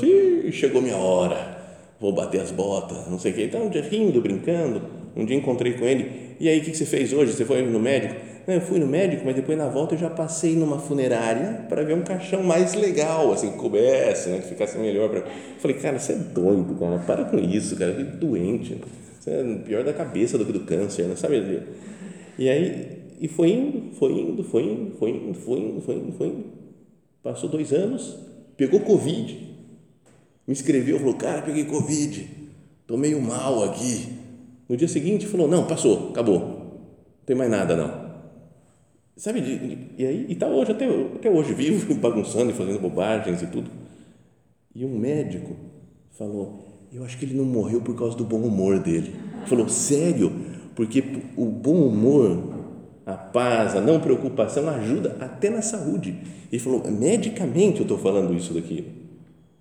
Chegou 0.52 0.82
minha 0.82 0.96
hora, 0.96 1.56
vou 1.98 2.12
bater 2.12 2.40
as 2.40 2.50
botas, 2.50 3.08
não 3.08 3.18
sei 3.18 3.32
o 3.32 3.34
quê. 3.34 3.44
Então, 3.44 3.70
rindo, 3.90 4.20
brincando. 4.20 4.82
Um 5.16 5.24
dia 5.24 5.36
encontrei 5.36 5.74
com 5.74 5.84
ele. 5.84 6.34
E 6.40 6.48
aí, 6.48 6.58
o 6.58 6.62
que 6.62 6.74
você 6.74 6.84
fez 6.84 7.12
hoje? 7.12 7.32
Você 7.32 7.44
foi 7.44 7.62
no 7.62 7.78
médico? 7.78 8.14
Não, 8.46 8.54
eu 8.54 8.60
fui 8.60 8.78
no 8.78 8.86
médico, 8.86 9.22
mas 9.24 9.34
depois 9.34 9.56
na 9.56 9.68
volta 9.68 9.94
eu 9.94 9.98
já 9.98 10.10
passei 10.10 10.54
numa 10.54 10.78
funerária 10.78 11.64
para 11.68 11.82
ver 11.82 11.94
um 11.94 12.02
caixão 12.02 12.42
mais 12.42 12.74
legal, 12.74 13.32
assim, 13.32 13.52
que 13.52 13.56
coubesse, 13.56 14.28
né, 14.28 14.38
que 14.38 14.48
ficasse 14.48 14.76
melhor. 14.76 15.08
Pra... 15.08 15.22
falei, 15.58 15.78
cara, 15.78 15.98
você 15.98 16.12
é 16.12 16.16
doido, 16.16 16.74
cara, 16.78 16.98
para 16.98 17.24
com 17.24 17.38
isso, 17.38 17.74
cara, 17.76 17.94
que 17.94 18.02
doente. 18.02 18.78
Você 19.18 19.30
é 19.30 19.54
pior 19.64 19.82
da 19.82 19.94
cabeça 19.94 20.36
do 20.36 20.44
que 20.44 20.52
do 20.52 20.60
câncer, 20.60 21.04
né? 21.04 21.16
sabe? 21.16 21.62
E 22.38 22.48
aí, 22.50 23.04
e 23.18 23.28
foi 23.28 23.50
indo, 23.50 23.94
foi 23.94 24.12
indo, 24.12 24.44
foi 24.44 24.62
indo, 24.62 24.94
foi 24.98 25.10
indo, 25.10 25.34
foi 25.38 25.58
indo, 25.58 25.80
foi 25.80 25.94
indo, 25.94 26.12
foi 26.12 26.26
indo. 26.26 26.44
Passou 27.22 27.48
dois 27.48 27.72
anos, 27.72 28.18
pegou 28.58 28.80
Covid, 28.80 29.38
me 30.46 30.52
escreveu, 30.52 30.98
falou, 30.98 31.14
cara, 31.14 31.40
peguei 31.40 31.64
Covid, 31.64 32.28
estou 32.82 32.98
meio 32.98 33.22
mal 33.22 33.64
aqui. 33.64 34.23
No 34.68 34.76
dia 34.76 34.88
seguinte, 34.88 35.26
falou, 35.26 35.48
não, 35.48 35.66
passou, 35.66 36.10
acabou, 36.10 36.38
não 36.38 37.24
tem 37.26 37.36
mais 37.36 37.50
nada, 37.50 37.76
não. 37.76 38.04
Sabe, 39.16 39.40
e 39.96 40.04
aí, 40.04 40.26
está 40.30 40.48
hoje, 40.48 40.72
até, 40.72 40.86
até 40.86 41.30
hoje, 41.30 41.52
vivo, 41.54 41.94
bagunçando 41.94 42.50
e 42.50 42.54
fazendo 42.54 42.80
bobagens 42.80 43.42
e 43.42 43.46
tudo. 43.46 43.70
E 44.74 44.84
um 44.84 44.98
médico 44.98 45.54
falou, 46.10 46.64
eu 46.92 47.04
acho 47.04 47.18
que 47.18 47.24
ele 47.24 47.34
não 47.34 47.44
morreu 47.44 47.80
por 47.80 47.96
causa 47.96 48.16
do 48.16 48.24
bom 48.24 48.40
humor 48.40 48.78
dele. 48.80 49.14
Falou, 49.46 49.68
sério? 49.68 50.32
Porque 50.74 51.04
o 51.36 51.46
bom 51.46 51.86
humor 51.86 52.54
a 53.06 53.14
paz, 53.14 53.76
a 53.76 53.80
não 53.80 54.00
preocupação 54.00 54.68
ajuda 54.68 55.16
até 55.20 55.50
na 55.50 55.60
saúde. 55.60 56.16
Ele 56.50 56.62
falou, 56.62 56.82
medicamente 56.90 57.78
eu 57.78 57.82
estou 57.82 57.98
falando 57.98 58.34
isso 58.34 58.54
daqui, 58.54 58.84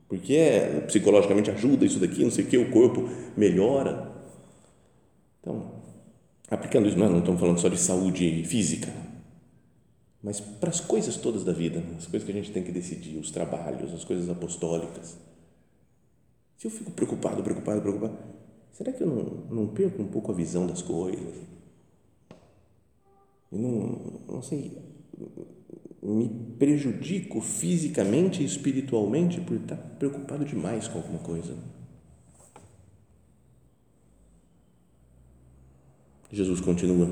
porque 0.07 0.33
é, 0.33 0.83
psicologicamente 0.87 1.51
ajuda 1.51 1.85
isso 1.85 1.99
daqui, 1.99 2.23
não 2.23 2.31
sei 2.31 2.45
o 2.45 2.47
que, 2.47 2.57
o 2.57 2.71
corpo 2.71 3.09
melhora. 3.35 4.12
Então, 5.43 5.73
aplicando 6.49 6.87
isso, 6.87 6.97
não 6.97 7.19
estamos 7.19 7.39
falando 7.39 7.59
só 7.59 7.67
de 7.67 7.77
saúde 7.77 8.45
física, 8.45 8.89
mas 10.23 10.39
para 10.39 10.69
as 10.69 10.79
coisas 10.79 11.17
todas 11.17 11.43
da 11.43 11.51
vida, 11.51 11.81
né? 11.81 11.95
as 11.97 12.07
coisas 12.07 12.25
que 12.25 12.31
a 12.31 12.35
gente 12.35 12.51
tem 12.51 12.63
que 12.63 12.71
decidir, 12.71 13.17
os 13.17 13.29
trabalhos, 13.29 13.93
as 13.93 14.05
coisas 14.05 14.29
apostólicas. 14.29 15.17
Se 16.57 16.67
eu 16.67 16.71
fico 16.71 16.91
preocupado, 16.91 17.43
preocupado, 17.43 17.81
preocupado, 17.81 18.17
será 18.71 18.93
que 18.93 19.03
eu 19.03 19.07
não, 19.07 19.63
não 19.63 19.67
perco 19.67 20.01
um 20.01 20.07
pouco 20.07 20.31
a 20.31 20.35
visão 20.35 20.65
das 20.65 20.81
coisas? 20.81 21.35
não, 23.51 24.19
não 24.27 24.41
sei, 24.41 24.77
me 26.01 26.27
prejudico 26.57 27.39
fisicamente 27.39 28.41
e 28.41 28.45
espiritualmente 28.45 29.39
por 29.39 29.57
estar 29.57 29.75
preocupado 29.75 30.43
demais 30.43 30.87
com 30.87 30.97
alguma 30.97 31.19
coisa. 31.19 31.55
Jesus 36.33 36.59
continua. 36.59 37.09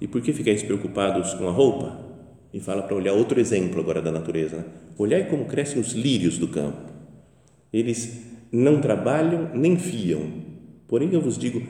E 0.00 0.08
por 0.08 0.20
que 0.20 0.32
ficais 0.32 0.62
preocupados 0.64 1.32
com 1.34 1.46
a 1.46 1.52
roupa? 1.52 1.96
E 2.52 2.58
fala 2.58 2.82
para 2.82 2.96
olhar 2.96 3.12
outro 3.12 3.38
exemplo 3.38 3.80
agora 3.80 4.02
da 4.02 4.10
natureza. 4.10 4.56
Né? 4.56 4.64
Olhai 4.98 5.28
como 5.28 5.44
crescem 5.44 5.80
os 5.80 5.92
lírios 5.92 6.38
do 6.38 6.48
campo. 6.48 6.92
Eles 7.72 8.20
não 8.50 8.80
trabalham 8.80 9.50
nem 9.54 9.76
fiam. 9.76 10.22
Porém, 10.88 11.08
eu 11.12 11.20
vos 11.20 11.38
digo 11.38 11.62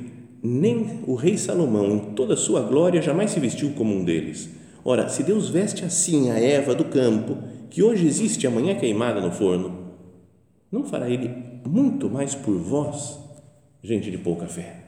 nem 0.42 1.00
o 1.06 1.14
rei 1.14 1.36
Salomão, 1.36 1.90
em 1.90 2.14
toda 2.14 2.34
a 2.34 2.38
sua 2.38 2.62
glória, 2.62 3.02
jamais 3.02 3.30
se 3.30 3.40
vestiu 3.40 3.72
como 3.72 3.94
um 3.94 4.04
deles. 4.04 4.48
Ora, 4.82 5.08
se 5.08 5.22
Deus 5.22 5.48
veste 5.48 5.84
assim 5.84 6.30
a 6.30 6.38
Eva 6.38 6.74
do 6.74 6.86
campo, 6.86 7.38
que 7.70 7.82
hoje 7.82 8.06
existe 8.06 8.46
amanhã 8.46 8.74
queimada 8.74 9.20
no 9.20 9.30
forno, 9.30 9.94
não 10.70 10.84
fará 10.84 11.08
Ele 11.08 11.30
muito 11.66 12.10
mais 12.10 12.34
por 12.34 12.56
vós, 12.56 13.18
gente 13.82 14.10
de 14.10 14.18
pouca 14.18 14.46
fé? 14.46 14.83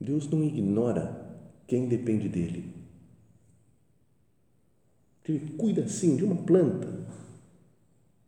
Deus 0.00 0.28
não 0.28 0.42
ignora 0.42 1.38
quem 1.66 1.88
depende 1.88 2.28
dele. 2.28 2.74
Ele 5.28 5.54
cuida 5.56 5.84
assim 5.84 6.16
de 6.16 6.24
uma 6.24 6.34
planta, 6.34 6.88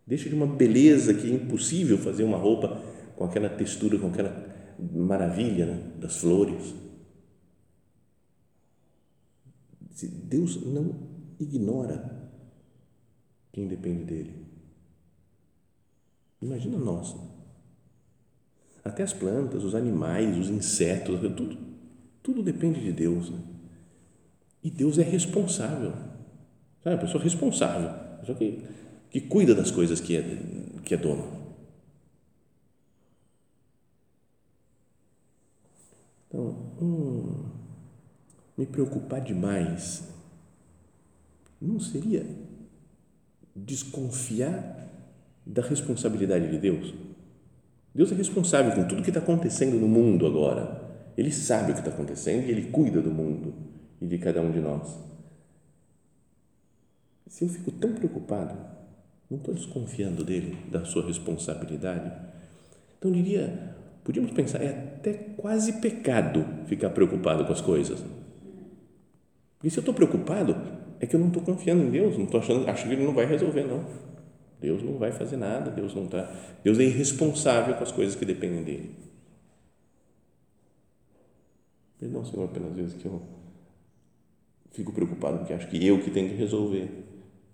deixa 0.07 0.29
de 0.29 0.35
uma 0.37 0.47
beleza 0.47 1.13
que 1.13 1.29
é 1.29 1.35
impossível 1.35 1.99
fazer 1.99 2.23
uma 2.23 2.37
roupa 2.37 2.81
com 3.17 3.25
aquela 3.25 3.49
textura, 3.49 3.99
com 3.99 4.07
aquela 4.07 4.31
maravilha 4.79 5.67
né, 5.67 5.93
das 5.99 6.19
flores. 6.19 6.75
Deus 10.25 10.65
não 10.65 10.95
ignora 11.41 12.31
quem 13.53 13.67
depende 13.67 14.05
dele. 14.05 14.47
Imagina 16.41 16.79
nós. 16.79 17.15
Né? 17.15 17.41
Até 18.85 19.03
as 19.03 19.12
plantas, 19.12 19.62
os 19.62 19.75
animais, 19.75 20.37
os 20.37 20.51
insetos, 20.51 21.21
tudo, 21.21 21.57
tudo 22.23 22.42
depende 22.42 22.81
de 22.81 22.92
Deus. 22.92 23.31
Né? 23.31 23.38
E 24.62 24.71
Deus 24.71 24.99
é 24.99 25.03
responsável. 25.03 25.92
Sabe? 26.83 26.97
A 26.97 26.99
pessoa 26.99 27.23
responsável. 27.23 27.88
A 27.88 28.18
pessoa 28.21 28.38
que, 28.38 28.62
que 29.11 29.21
cuida 29.21 29.55
das 29.55 29.71
coisas 29.71 30.01
que 30.01 30.16
é, 30.16 30.38
que 30.85 30.95
é 30.95 30.97
dono. 30.97 31.42
Então, 36.29 36.57
hum, 36.81 37.45
me 38.57 38.66
preocupar 38.66 39.21
demais 39.21 40.09
não 41.61 41.79
seria 41.79 42.27
desconfiar 43.55 44.88
da 45.47 45.62
responsabilidade 45.62 46.51
de 46.51 46.59
Deus? 46.59 47.12
Deus 47.94 48.11
é 48.11 48.14
responsável 48.14 48.72
com 48.72 48.88
tudo 48.88 49.02
que 49.02 49.11
está 49.11 49.20
acontecendo 49.20 49.78
no 49.78 49.88
mundo 49.88 50.26
agora. 50.26 50.81
Ele 51.16 51.31
sabe 51.31 51.72
o 51.72 51.74
que 51.74 51.81
está 51.81 51.90
acontecendo 51.90 52.46
e 52.46 52.50
ele 52.50 52.70
cuida 52.70 53.00
do 53.00 53.11
mundo 53.11 53.55
e 54.00 54.07
de 54.07 54.18
cada 54.18 54.40
um 54.40 54.50
de 54.50 54.61
nós. 54.61 54.98
Se 57.26 57.44
eu 57.44 57.48
fico 57.48 57.70
tão 57.72 57.92
preocupado, 57.92 58.55
não 59.31 59.38
estou 59.38 59.55
desconfiando 59.55 60.24
dele, 60.24 60.57
da 60.70 60.85
sua 60.85 61.07
responsabilidade. 61.07 62.11
Então, 62.98 63.11
diria, 63.11 63.72
Podíamos 64.05 64.33
pensar, 64.33 64.61
é 64.62 64.70
até 64.70 65.12
quase 65.37 65.74
pecado 65.74 66.44
ficar 66.66 66.90
preocupado 66.90 67.44
com 67.44 67.52
as 67.52 67.61
coisas. 67.61 68.05
Porque 69.57 69.70
se 69.70 69.78
eu 69.78 69.83
estou 69.83 69.94
preocupado, 69.94 70.57
é 70.98 71.07
que 71.07 71.14
eu 71.14 71.20
não 71.20 71.28
estou 71.28 71.42
confiando 71.42 71.85
em 71.85 71.90
Deus, 71.90 72.16
não 72.16 72.24
estou 72.24 72.40
achando, 72.40 72.68
acho 72.68 72.87
que 72.87 72.94
Ele 72.94 73.05
não 73.05 73.14
vai 73.14 73.26
resolver, 73.26 73.64
não. 73.64 73.85
Deus 74.62 74.81
não 74.81 74.96
vai 74.96 75.11
fazer 75.11 75.37
nada, 75.37 75.72
Deus 75.72 75.92
não 75.92 76.05
está. 76.05 76.33
Deus 76.62 76.79
é 76.79 76.85
irresponsável 76.85 77.75
com 77.75 77.83
as 77.83 77.90
coisas 77.90 78.14
que 78.14 78.25
dependem 78.25 78.62
dele. 78.62 78.94
Perdão, 81.98 82.25
Senhor, 82.25 82.48
pelas 82.48 82.72
vezes 82.72 82.94
que 82.94 83.07
eu 83.07 83.20
fico 84.70 84.92
preocupado 84.92 85.38
porque 85.38 85.53
acho 85.53 85.68
que 85.68 85.85
eu 85.85 86.01
que 86.01 86.11
tenho 86.11 86.29
que 86.29 86.37
resolver. 86.37 86.88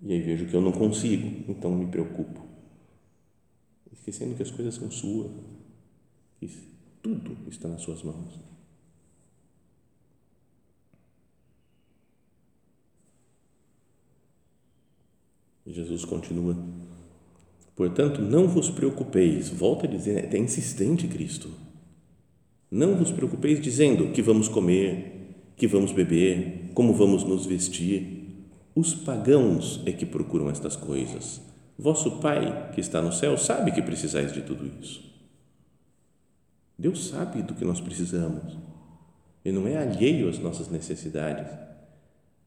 E 0.03 0.13
aí 0.13 0.21
vejo 0.21 0.47
que 0.47 0.55
eu 0.55 0.61
não 0.61 0.71
consigo, 0.71 1.51
então 1.51 1.75
me 1.75 1.87
preocupo. 1.87 2.47
Esquecendo 3.91 4.35
que 4.35 4.43
as 4.43 4.51
coisas 4.51 4.75
são 4.75 4.91
suas, 4.91 5.33
que 6.39 6.47
tudo 7.03 7.37
está 7.49 7.69
nas 7.69 7.81
suas 7.81 8.03
mãos. 8.03 8.39
Jesus 15.67 16.05
continua. 16.05 16.57
Portanto, 17.79 18.21
não 18.21 18.49
vos 18.49 18.69
preocupeis, 18.69 19.49
volta 19.51 19.87
a 19.87 19.89
dizer, 19.89 20.35
é 20.35 20.37
insistente 20.37 21.07
Cristo. 21.07 21.49
Não 22.69 22.97
vos 22.97 23.13
preocupeis 23.13 23.61
dizendo 23.61 24.11
que 24.11 24.21
vamos 24.21 24.49
comer, 24.49 25.53
que 25.55 25.69
vamos 25.69 25.93
beber, 25.93 26.73
como 26.75 26.93
vamos 26.93 27.23
nos 27.23 27.47
vestir. 27.47 28.49
Os 28.75 28.97
pagãos 28.97 29.81
é 29.87 29.93
que 29.93 30.05
procuram 30.05 30.51
estas 30.51 30.75
coisas. 30.75 31.41
Vosso 31.79 32.19
Pai, 32.19 32.73
que 32.75 32.81
está 32.81 33.01
no 33.01 33.13
céu, 33.13 33.39
sabe 33.39 33.71
que 33.71 33.81
precisais 33.81 34.33
de 34.33 34.43
tudo 34.43 34.69
isso. 34.83 35.01
Deus 36.77 37.07
sabe 37.07 37.43
do 37.43 37.55
que 37.55 37.65
nós 37.65 37.81
precisamos. 37.81 38.59
Ele 39.45 39.57
não 39.57 39.69
é 39.69 39.77
alheio 39.77 40.29
às 40.29 40.41
nossas 40.41 40.69
necessidades. 40.69 41.47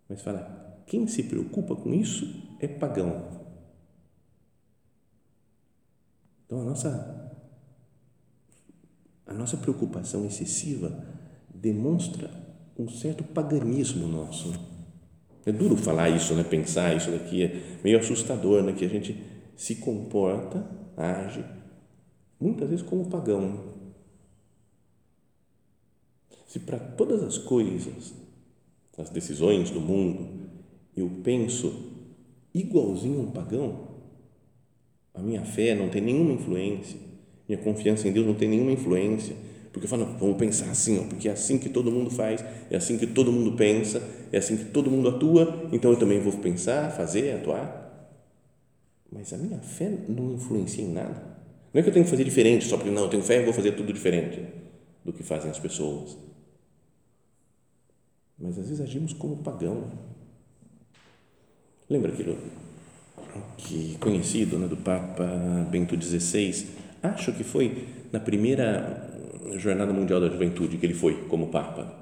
Mas 0.09 0.21
fala, 0.21 0.83
quem 0.85 1.07
se 1.07 1.23
preocupa 1.23 1.73
com 1.73 1.93
isso 1.93 2.27
é 2.59 2.67
pagão. 2.67 3.39
Então 6.51 6.63
a 6.63 6.65
nossa 6.65 7.31
a 9.25 9.33
nossa 9.33 9.55
preocupação 9.55 10.25
excessiva 10.25 11.01
demonstra 11.47 12.29
um 12.77 12.89
certo 12.89 13.23
paganismo 13.23 14.05
nosso. 14.05 14.53
É 15.45 15.51
duro 15.53 15.77
falar 15.77 16.09
isso, 16.09 16.35
né? 16.35 16.43
Pensar 16.43 16.93
isso 16.93 17.09
daqui 17.09 17.43
é 17.43 17.79
meio 17.81 17.97
assustador, 17.97 18.61
né? 18.63 18.73
Que 18.73 18.83
a 18.83 18.89
gente 18.89 19.17
se 19.55 19.75
comporta, 19.75 20.69
age 20.97 21.45
muitas 22.37 22.69
vezes 22.69 22.85
como 22.85 23.09
pagão. 23.09 23.73
Se 26.45 26.59
para 26.59 26.79
todas 26.79 27.23
as 27.23 27.37
coisas, 27.37 28.13
as 28.97 29.09
decisões 29.09 29.71
do 29.71 29.79
mundo, 29.79 30.49
eu 30.97 31.09
penso 31.23 31.93
igualzinho 32.53 33.21
um 33.21 33.31
pagão, 33.31 33.90
a 35.13 35.21
minha 35.21 35.43
fé 35.43 35.75
não 35.75 35.89
tem 35.89 36.01
nenhuma 36.01 36.33
influência, 36.33 36.99
minha 37.47 37.61
confiança 37.61 38.07
em 38.07 38.11
Deus 38.11 38.25
não 38.25 38.33
tem 38.33 38.49
nenhuma 38.49 38.71
influência, 38.71 39.35
porque 39.71 39.85
eu 39.85 39.89
falo, 39.89 40.05
vamos 40.19 40.37
pensar 40.37 40.69
assim, 40.69 40.99
ó, 40.99 41.03
porque 41.03 41.29
é 41.29 41.31
assim 41.31 41.57
que 41.57 41.69
todo 41.69 41.91
mundo 41.91 42.09
faz, 42.09 42.43
é 42.69 42.75
assim 42.75 42.97
que 42.97 43.07
todo 43.07 43.31
mundo 43.31 43.55
pensa, 43.55 44.01
é 44.31 44.37
assim 44.37 44.57
que 44.57 44.65
todo 44.65 44.89
mundo 44.91 45.09
atua, 45.09 45.69
então 45.71 45.91
eu 45.91 45.97
também 45.97 46.19
vou 46.19 46.33
pensar, 46.33 46.91
fazer, 46.91 47.35
atuar. 47.35 47.79
Mas 49.11 49.33
a 49.33 49.37
minha 49.37 49.59
fé 49.59 49.91
não 50.07 50.33
influencia 50.33 50.83
em 50.83 50.91
nada. 50.91 51.31
Não 51.73 51.79
é 51.79 51.83
que 51.83 51.89
eu 51.89 51.93
tenho 51.93 52.05
que 52.05 52.11
fazer 52.11 52.23
diferente 52.23 52.65
só 52.65 52.77
porque 52.77 52.91
não, 52.91 53.03
eu 53.03 53.09
tenho 53.09 53.23
fé 53.23 53.41
e 53.41 53.45
vou 53.45 53.53
fazer 53.53 53.73
tudo 53.73 53.91
diferente 53.91 54.41
do 55.03 55.13
que 55.13 55.23
fazem 55.23 55.51
as 55.51 55.59
pessoas. 55.59 56.17
Mas 58.37 58.57
às 58.57 58.67
vezes 58.67 58.81
agimos 58.81 59.13
como 59.13 59.37
pagão 59.37 59.89
Lembra 61.91 62.13
aquilo 62.13 62.37
que 63.57 63.97
conhecido 63.99 64.57
né, 64.57 64.67
do 64.67 64.77
Papa 64.77 65.25
Bento 65.69 65.99
XVI? 66.01 66.67
Acho 67.03 67.31
que 67.33 67.43
foi 67.43 67.85
na 68.11 68.19
primeira 68.19 69.09
Jornada 69.57 69.93
Mundial 69.93 70.19
da 70.19 70.29
Juventude 70.29 70.77
que 70.77 70.85
ele 70.85 70.93
foi 70.93 71.15
como 71.27 71.47
Papa. 71.47 71.99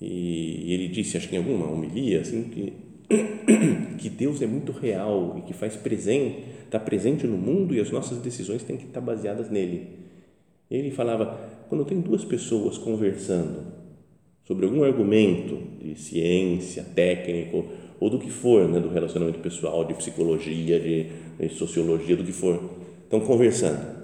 E 0.00 0.72
ele 0.72 0.88
disse, 0.88 1.16
acho 1.16 1.28
que 1.28 1.34
em 1.34 1.38
alguma 1.38 1.70
homilia, 1.70 2.20
assim, 2.20 2.44
que, 2.44 2.72
que 3.98 4.08
Deus 4.08 4.40
é 4.40 4.46
muito 4.46 4.72
real 4.72 5.36
e 5.38 5.42
que 5.42 5.52
faz 5.52 5.76
presente, 5.76 6.44
está 6.64 6.80
presente 6.80 7.26
no 7.26 7.36
mundo 7.36 7.74
e 7.74 7.80
as 7.80 7.90
nossas 7.90 8.18
decisões 8.18 8.62
têm 8.62 8.76
que 8.76 8.86
estar 8.86 9.00
baseadas 9.00 9.50
nele. 9.50 9.88
Ele 10.70 10.90
falava, 10.90 11.38
quando 11.68 11.84
tem 11.84 12.00
duas 12.00 12.24
pessoas 12.24 12.78
conversando 12.78 13.66
sobre 14.44 14.64
algum 14.66 14.82
argumento 14.82 15.58
de 15.82 15.94
ciência, 15.96 16.82
técnico, 16.82 17.66
ou 18.00 18.08
do 18.08 18.18
que 18.18 18.30
for, 18.30 18.66
né, 18.66 18.80
do 18.80 18.88
relacionamento 18.88 19.38
pessoal, 19.40 19.84
de 19.84 19.92
psicologia, 19.92 20.80
de, 20.80 21.06
de 21.38 21.54
sociologia, 21.54 22.16
do 22.16 22.24
que 22.24 22.32
for. 22.32 22.58
Estão 23.04 23.20
conversando. 23.20 24.00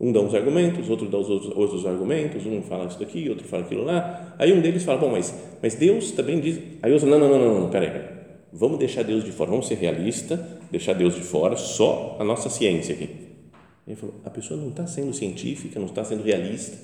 Um 0.00 0.10
dá 0.10 0.20
uns 0.20 0.34
argumentos, 0.34 0.88
outro 0.88 1.08
dá 1.08 1.18
os 1.18 1.28
outros, 1.28 1.56
outros 1.56 1.86
argumentos, 1.86 2.44
um 2.46 2.62
fala 2.62 2.86
isso 2.86 2.98
daqui, 2.98 3.28
outro 3.28 3.46
fala 3.46 3.64
aquilo 3.64 3.84
lá. 3.84 4.34
Aí 4.38 4.52
um 4.52 4.60
deles 4.60 4.82
fala, 4.82 4.98
bom, 4.98 5.10
mas, 5.10 5.34
mas 5.62 5.74
Deus 5.74 6.12
também 6.12 6.40
diz. 6.40 6.58
Aí 6.82 6.92
outro, 6.92 7.06
não, 7.08 7.18
não, 7.18 7.28
não, 7.28 7.38
não, 7.38 7.60
não, 7.60 7.70
peraí, 7.70 7.90
peraí. 7.90 8.16
Vamos 8.52 8.78
deixar 8.78 9.02
Deus 9.02 9.22
de 9.22 9.32
fora, 9.32 9.50
vamos 9.50 9.66
ser 9.66 9.74
realista, 9.74 10.36
deixar 10.70 10.94
Deus 10.94 11.14
de 11.14 11.20
fora, 11.20 11.56
só 11.56 12.16
a 12.18 12.24
nossa 12.24 12.48
ciência 12.48 12.94
aqui. 12.94 13.10
Ele 13.86 13.96
falou, 13.96 14.14
a 14.24 14.30
pessoa 14.30 14.58
não 14.58 14.70
está 14.70 14.86
sendo 14.86 15.12
científica, 15.12 15.78
não 15.78 15.86
está 15.86 16.02
sendo 16.04 16.22
realista, 16.22 16.76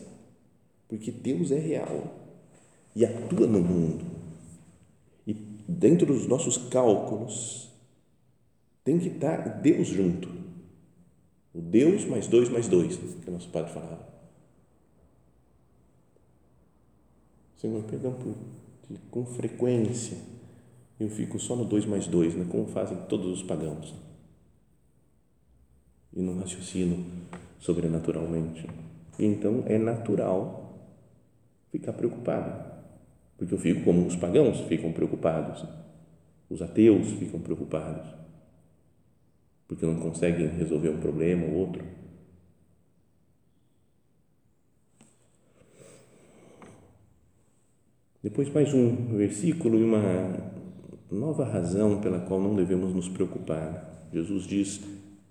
porque 0.88 1.10
Deus 1.10 1.50
é 1.50 1.58
real 1.58 2.18
e 2.94 3.04
atua 3.04 3.46
no 3.46 3.60
mundo 3.60 4.21
dentro 5.72 6.06
dos 6.06 6.26
nossos 6.26 6.56
cálculos, 6.56 7.70
tem 8.84 8.98
que 8.98 9.08
estar 9.08 9.60
Deus 9.60 9.88
junto. 9.88 10.28
O 11.54 11.60
Deus 11.60 12.04
mais 12.04 12.26
dois 12.26 12.48
mais 12.48 12.68
dois, 12.68 12.96
que 12.96 13.28
o 13.28 13.32
nosso 13.32 13.48
padre 13.48 13.72
falava. 13.72 14.06
Senhor, 17.56 17.82
perdão 17.84 18.12
por 18.12 18.34
que 18.82 18.98
com 19.10 19.24
frequência 19.24 20.18
eu 20.98 21.08
fico 21.08 21.38
só 21.38 21.54
no 21.54 21.64
dois 21.64 21.84
mais 21.84 22.06
dois, 22.06 22.34
né, 22.34 22.46
como 22.50 22.66
fazem 22.66 22.96
todos 23.08 23.26
os 23.26 23.42
pagãos. 23.42 23.94
E 26.12 26.20
não 26.20 26.38
raciocino 26.38 27.04
sobrenaturalmente. 27.58 28.66
Então 29.18 29.62
é 29.66 29.78
natural 29.78 30.74
ficar 31.70 31.92
preocupado 31.92 32.71
porque 33.42 33.54
eu 33.54 33.58
fico 33.58 33.82
como 33.82 34.06
os 34.06 34.14
pagãos 34.14 34.60
ficam 34.68 34.92
preocupados, 34.92 35.64
os 36.48 36.62
ateus 36.62 37.10
ficam 37.10 37.40
preocupados, 37.40 38.06
porque 39.66 39.84
não 39.84 39.96
conseguem 39.96 40.46
resolver 40.46 40.90
um 40.90 41.00
problema 41.00 41.44
ou 41.46 41.54
outro. 41.54 41.84
Depois, 48.22 48.48
mais 48.48 48.72
um 48.72 49.16
versículo 49.16 49.76
e 49.76 49.82
uma 49.82 50.52
nova 51.10 51.44
razão 51.44 52.00
pela 52.00 52.20
qual 52.20 52.40
não 52.40 52.54
devemos 52.54 52.94
nos 52.94 53.08
preocupar. 53.08 54.08
Jesus 54.12 54.46
diz, 54.46 54.80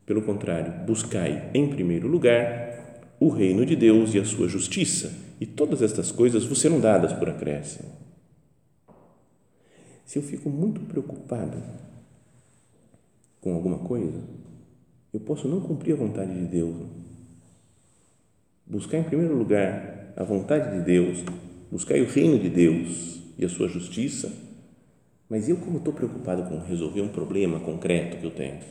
pelo 0.05 0.21
contrário, 0.23 0.85
buscai 0.85 1.49
em 1.53 1.69
primeiro 1.69 2.09
lugar 2.09 2.71
o 3.21 3.29
reino 3.29 3.63
de 3.63 3.75
Deus 3.75 4.15
e 4.15 4.19
a 4.19 4.25
sua 4.25 4.47
justiça, 4.47 5.13
e 5.39 5.45
todas 5.45 5.83
estas 5.83 6.11
coisas 6.11 6.43
vos 6.43 6.59
serão 6.59 6.79
dadas 6.79 7.13
por 7.13 7.29
acréscimo. 7.29 7.87
Se 10.03 10.17
eu 10.17 10.23
fico 10.23 10.49
muito 10.49 10.81
preocupado 10.81 11.61
com 13.39 13.53
alguma 13.53 13.77
coisa, 13.77 14.23
eu 15.13 15.19
posso 15.19 15.47
não 15.47 15.61
cumprir 15.61 15.93
a 15.93 15.97
vontade 15.97 16.33
de 16.33 16.47
Deus. 16.47 16.75
Buscar 18.65 18.97
em 18.97 19.03
primeiro 19.03 19.37
lugar 19.37 20.13
a 20.17 20.23
vontade 20.23 20.79
de 20.79 20.83
Deus, 20.83 21.23
buscar 21.71 21.99
o 21.99 22.07
reino 22.07 22.39
de 22.39 22.49
Deus 22.49 23.21
e 23.37 23.45
a 23.45 23.49
sua 23.49 23.67
justiça, 23.67 24.33
mas 25.29 25.47
eu, 25.47 25.57
como 25.57 25.77
estou 25.77 25.93
preocupado 25.93 26.49
com 26.49 26.57
resolver 26.57 27.01
um 27.01 27.09
problema 27.09 27.59
concreto 27.59 28.17
que 28.17 28.25
eu 28.25 28.31
tenho, 28.31 28.61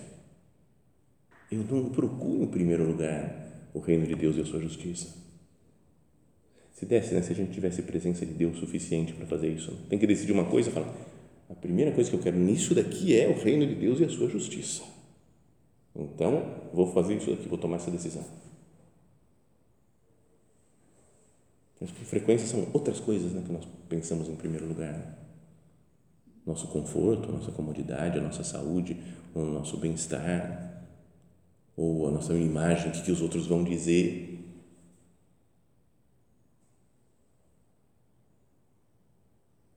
eu 1.53 1.65
não 1.71 1.89
procuro 1.91 2.43
em 2.43 2.49
primeiro 2.49 2.85
lugar 2.85 3.50
o 3.73 3.79
reino 3.79 4.07
de 4.07 4.15
Deus 4.15 4.37
e 4.37 4.41
a 4.41 4.45
sua 4.45 4.61
justiça. 4.61 5.09
Se 6.73 6.87
desse, 6.87 7.15
né, 7.15 7.23
se 7.23 7.33
a 7.33 7.37
gente 7.37 7.53
tivesse 7.53 7.83
presença 7.83 8.25
de 8.25 8.33
Deus 8.33 8.59
suficiente 8.59 9.13
para 9.13 9.27
fazer 9.27 9.49
isso, 9.49 9.77
tem 9.89 9.99
que 9.99 10.07
decidir 10.07 10.33
uma 10.33 10.47
coisa, 10.47 10.71
falar, 10.71 10.93
a 11.49 11.55
primeira 11.55 11.93
coisa 11.93 12.09
que 12.09 12.17
eu 12.17 12.21
quero 12.21 12.39
nisso 12.39 12.75
daqui 12.75 13.19
é 13.19 13.29
o 13.29 13.39
reino 13.39 13.67
de 13.67 13.75
Deus 13.75 14.01
e 14.01 14.05
a 14.05 14.09
sua 14.09 14.29
justiça. 14.29 14.83
Então, 15.95 16.43
vou 16.73 16.93
fazer 16.93 17.17
isso 17.17 17.31
daqui, 17.31 17.49
vou 17.49 17.59
tomar 17.59 17.77
essa 17.77 17.91
decisão. 17.91 18.25
Mas 21.81 21.91
com 21.91 22.05
frequência 22.05 22.47
são 22.47 22.69
outras 22.73 23.01
coisas 23.01 23.33
né, 23.33 23.43
que 23.45 23.53
nós 23.53 23.67
pensamos 23.89 24.29
em 24.29 24.37
primeiro 24.37 24.67
lugar. 24.67 24.93
Né? 24.93 25.15
Nosso 26.47 26.69
conforto, 26.69 27.33
nossa 27.33 27.51
comodidade, 27.53 28.19
a 28.19 28.23
nossa 28.23 28.45
saúde, 28.45 28.97
o 29.35 29.41
nosso 29.41 29.77
bem-estar, 29.77 30.70
ou 31.81 32.07
a 32.07 32.11
nossa 32.11 32.35
imagem, 32.35 32.91
o 32.91 32.93
que, 32.93 33.03
que 33.03 33.11
os 33.11 33.23
outros 33.23 33.47
vão 33.47 33.65
dizer 33.65 34.37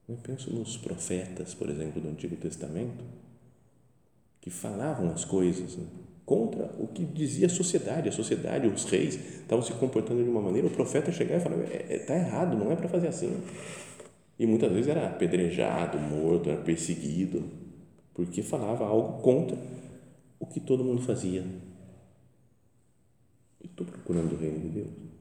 Eu 0.06 0.18
penso 0.22 0.54
nos 0.54 0.76
profetas, 0.76 1.56
por 1.56 1.70
exemplo, 1.70 2.02
do 2.02 2.10
Antigo 2.10 2.36
Testamento, 2.36 3.04
que 4.42 4.50
falavam 4.50 5.10
as 5.10 5.24
coisas 5.24 5.78
né, 5.78 5.86
contra 6.26 6.66
o 6.78 6.88
que 6.88 7.06
dizia 7.06 7.48
a 7.48 7.50
sociedade. 7.50 8.10
A 8.10 8.12
sociedade, 8.12 8.68
os 8.68 8.84
reis, 8.84 9.16
estavam 9.16 9.64
se 9.64 9.72
comportando 9.74 10.22
de 10.22 10.30
uma 10.30 10.42
maneira. 10.42 10.68
O 10.68 10.72
profeta 10.72 11.12
chegava 11.12 11.40
e 11.40 11.44
falava: 11.44 11.64
está 11.64 11.74
é, 11.74 11.96
é, 11.96 12.00
tá 12.00 12.16
errado, 12.16 12.58
não 12.58 12.70
é 12.72 12.76
para 12.76 12.90
fazer 12.90 13.08
assim. 13.08 13.42
E 14.38 14.46
muitas 14.46 14.72
vezes 14.72 14.90
era 14.90 15.08
apedrejado, 15.08 15.98
morto, 15.98 16.50
era 16.50 16.62
perseguido, 16.62 17.46
porque 18.14 18.44
falava 18.44 18.86
algo 18.86 19.22
contra 19.22 19.58
o 20.38 20.46
que 20.46 20.60
todo 20.60 20.84
mundo 20.84 21.02
fazia. 21.02 21.44
Estou 23.64 23.86
procurando 23.86 24.34
o 24.34 24.38
reino 24.38 24.60
de 24.60 24.70
Deus 24.70 25.14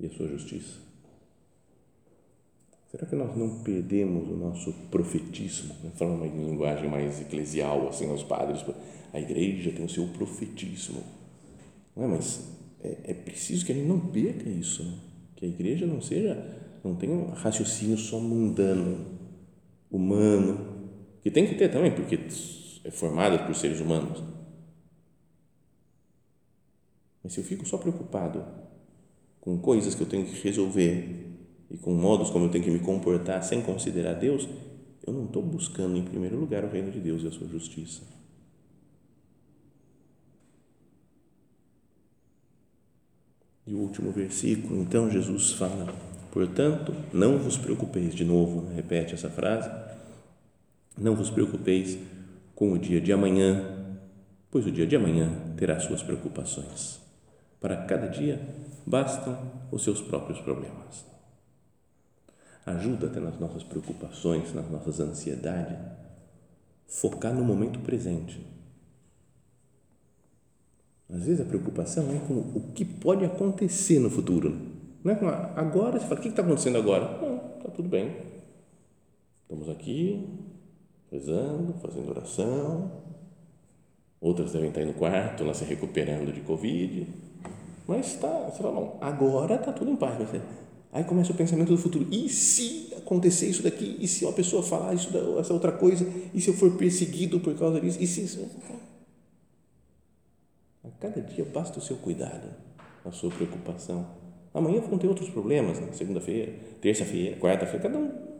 e 0.00 0.06
a 0.06 0.10
sua 0.10 0.28
justiça. 0.28 0.78
Será 2.90 3.06
que 3.06 3.14
nós 3.14 3.36
não 3.36 3.62
perdemos 3.62 4.28
o 4.28 4.36
nosso 4.36 4.72
profetismo? 4.90 5.74
Falando 5.94 6.24
em 6.24 6.44
linguagem 6.44 6.90
mais 6.90 7.20
eclesial, 7.20 7.88
assim, 7.88 8.10
aos 8.10 8.24
padres, 8.24 8.64
a 9.12 9.20
igreja 9.20 9.70
tem 9.70 9.84
o 9.84 9.88
seu 9.88 10.08
profetismo. 10.08 11.02
Não 11.94 12.04
é? 12.04 12.08
Mas 12.08 12.50
é, 12.82 12.96
é 13.04 13.14
preciso 13.14 13.64
que 13.64 13.70
a 13.70 13.74
gente 13.74 13.86
não 13.86 14.00
perca 14.00 14.48
isso. 14.48 14.82
Né? 14.82 14.94
Que 15.36 15.44
a 15.44 15.48
igreja 15.48 15.86
não 15.86 16.00
seja, 16.00 16.36
não 16.82 16.96
tenha 16.96 17.12
um 17.12 17.30
raciocínio 17.30 17.96
só 17.96 18.18
mundano, 18.18 19.06
humano, 19.90 20.90
que 21.22 21.30
tem 21.30 21.46
que 21.46 21.54
ter 21.54 21.70
também, 21.70 21.92
porque 21.92 22.18
é 22.84 22.90
formada 22.90 23.38
por 23.38 23.54
seres 23.54 23.80
humanos. 23.80 24.20
Mas 27.22 27.32
se 27.32 27.40
eu 27.40 27.44
fico 27.44 27.66
só 27.66 27.76
preocupado 27.76 28.44
com 29.40 29.58
coisas 29.58 29.94
que 29.94 30.02
eu 30.02 30.06
tenho 30.06 30.26
que 30.26 30.40
resolver 30.42 31.26
e 31.70 31.76
com 31.76 31.92
modos 31.94 32.30
como 32.30 32.46
eu 32.46 32.50
tenho 32.50 32.64
que 32.64 32.70
me 32.70 32.80
comportar 32.80 33.42
sem 33.42 33.62
considerar 33.62 34.14
Deus, 34.14 34.48
eu 35.06 35.12
não 35.12 35.24
estou 35.24 35.42
buscando 35.42 35.96
em 35.96 36.04
primeiro 36.04 36.38
lugar 36.38 36.64
o 36.64 36.70
reino 36.70 36.90
de 36.90 37.00
Deus 37.00 37.22
e 37.22 37.28
a 37.28 37.30
sua 37.30 37.48
justiça. 37.48 38.02
E 43.66 43.74
o 43.74 43.78
último 43.78 44.10
versículo, 44.10 44.80
então 44.82 45.10
Jesus 45.10 45.52
fala: 45.52 45.94
Portanto, 46.32 46.94
não 47.12 47.38
vos 47.38 47.56
preocupeis, 47.56 48.14
de 48.14 48.24
novo, 48.24 48.68
repete 48.74 49.14
essa 49.14 49.30
frase, 49.30 49.70
não 50.98 51.14
vos 51.14 51.30
preocupeis 51.30 51.96
com 52.54 52.72
o 52.72 52.78
dia 52.78 53.00
de 53.00 53.12
amanhã, 53.12 53.96
pois 54.50 54.66
o 54.66 54.72
dia 54.72 54.86
de 54.86 54.96
amanhã 54.96 55.54
terá 55.56 55.78
suas 55.78 56.02
preocupações. 56.02 56.99
Para 57.60 57.76
cada 57.84 58.06
dia 58.06 58.40
bastam 58.86 59.38
os 59.70 59.84
seus 59.84 60.00
próprios 60.00 60.40
problemas. 60.40 61.04
Ajuda 62.64 63.06
até 63.06 63.20
nas 63.20 63.38
nossas 63.38 63.62
preocupações, 63.62 64.54
nas 64.54 64.68
nossas 64.70 64.98
ansiedades, 64.98 65.76
focar 66.86 67.34
no 67.34 67.44
momento 67.44 67.78
presente. 67.80 68.44
Às 71.08 71.26
vezes 71.26 71.40
a 71.40 71.44
preocupação 71.44 72.10
é 72.14 72.18
com 72.26 72.34
o 72.34 72.72
que 72.74 72.84
pode 72.84 73.24
acontecer 73.24 73.98
no 73.98 74.08
futuro. 74.08 74.56
Não 75.04 75.12
é 75.12 75.16
com 75.16 75.28
agora, 75.28 75.98
você 75.98 76.06
fala, 76.06 76.20
o 76.20 76.22
que 76.22 76.28
está 76.28 76.42
acontecendo 76.42 76.78
agora? 76.78 77.20
Não, 77.20 77.58
está 77.58 77.70
tudo 77.70 77.88
bem. 77.88 78.16
Estamos 79.42 79.68
aqui, 79.68 80.28
rezando, 81.10 81.74
fazendo 81.74 82.10
oração. 82.10 83.02
Outras 84.20 84.52
devem 84.52 84.68
estar 84.68 84.80
aí 84.80 84.86
no 84.86 84.94
quarto, 84.94 85.44
lá 85.44 85.52
se 85.52 85.64
recuperando 85.64 86.32
de 86.32 86.40
Covid 86.42 87.29
mas 87.86 88.14
está, 88.14 88.28
você 88.50 88.62
fala, 88.62 88.74
bom, 88.74 88.98
agora 89.00 89.56
está 89.56 89.72
tudo 89.72 89.90
em 89.90 89.96
paz. 89.96 90.18
Você, 90.18 90.40
aí 90.92 91.04
começa 91.04 91.32
o 91.32 91.34
pensamento 91.34 91.68
do 91.68 91.78
futuro. 91.78 92.06
E 92.10 92.28
se 92.28 92.94
acontecer 92.96 93.46
isso 93.48 93.62
daqui? 93.62 93.96
E 93.98 94.06
se 94.06 94.24
uma 94.24 94.32
pessoa 94.32 94.62
falar 94.62 94.94
isso, 94.94 95.10
essa 95.38 95.52
outra 95.52 95.72
coisa? 95.72 96.06
E 96.32 96.40
se 96.40 96.48
eu 96.48 96.54
for 96.54 96.76
perseguido 96.76 97.40
por 97.40 97.56
causa 97.58 97.80
disso? 97.80 97.98
E 98.00 98.06
se 98.06 98.22
isso? 98.22 98.48
A 100.84 100.88
cada 101.00 101.20
dia 101.20 101.44
basta 101.44 101.78
o 101.78 101.82
seu 101.82 101.96
cuidado, 101.96 102.48
a 103.04 103.10
sua 103.10 103.30
preocupação. 103.30 104.06
Amanhã 104.52 104.80
vão 104.80 104.98
ter 104.98 105.06
outros 105.06 105.30
problemas, 105.30 105.78
né? 105.78 105.92
segunda-feira, 105.92 106.52
terça-feira, 106.80 107.36
quarta-feira, 107.38 107.82
cada 107.82 107.98
um. 107.98 108.30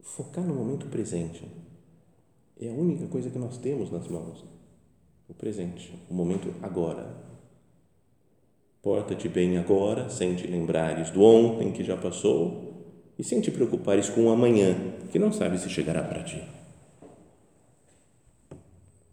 Focar 0.00 0.44
no 0.44 0.54
momento 0.54 0.86
presente 0.86 1.44
é 2.60 2.68
a 2.68 2.72
única 2.72 3.06
coisa 3.06 3.30
que 3.30 3.38
nós 3.38 3.58
temos 3.58 3.90
nas 3.90 4.06
mãos. 4.08 4.44
O 5.34 5.36
presente, 5.36 5.92
o 6.08 6.14
momento 6.14 6.54
agora. 6.62 7.24
Porta-te 8.80 9.28
bem 9.28 9.58
agora, 9.58 10.08
sem 10.08 10.36
te 10.36 10.46
lembrares 10.46 11.10
do 11.10 11.22
ontem 11.22 11.72
que 11.72 11.82
já 11.82 11.96
passou 11.96 13.12
e 13.18 13.24
sem 13.24 13.40
te 13.40 13.50
preocupares 13.50 14.08
com 14.08 14.26
o 14.26 14.30
amanhã, 14.30 14.76
que 15.10 15.18
não 15.18 15.32
sabes 15.32 15.62
se 15.62 15.70
chegará 15.70 16.02
para 16.02 16.22
ti. 16.22 16.42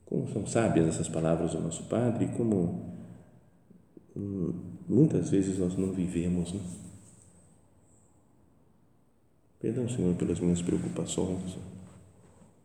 Como 0.05 0.27
são 0.31 0.45
sábias 0.45 0.87
essas 0.87 1.07
palavras 1.07 1.53
do 1.53 1.61
nosso 1.61 1.83
Padre, 1.83 2.27
como 2.37 2.97
hum, 4.15 4.53
muitas 4.87 5.29
vezes 5.29 5.57
nós 5.57 5.75
não 5.75 5.91
vivemos. 5.91 6.53
Né? 6.53 6.61
Perdão, 9.59 9.87
Senhor, 9.87 10.13
pelas 10.15 10.39
minhas 10.39 10.61
preocupações. 10.61 11.57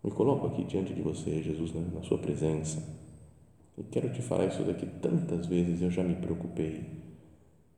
Me 0.02 0.10
coloco 0.10 0.46
aqui 0.48 0.64
diante 0.64 0.92
de 0.92 1.02
você, 1.02 1.42
Jesus, 1.42 1.72
na 1.72 2.02
sua 2.02 2.18
presença 2.18 3.05
e 3.78 3.82
quero 3.84 4.12
te 4.12 4.22
falar 4.22 4.46
isso 4.46 4.62
daqui 4.62 4.86
tantas 4.86 5.46
vezes 5.46 5.82
eu 5.82 5.90
já 5.90 6.02
me 6.02 6.14
preocupei 6.14 6.84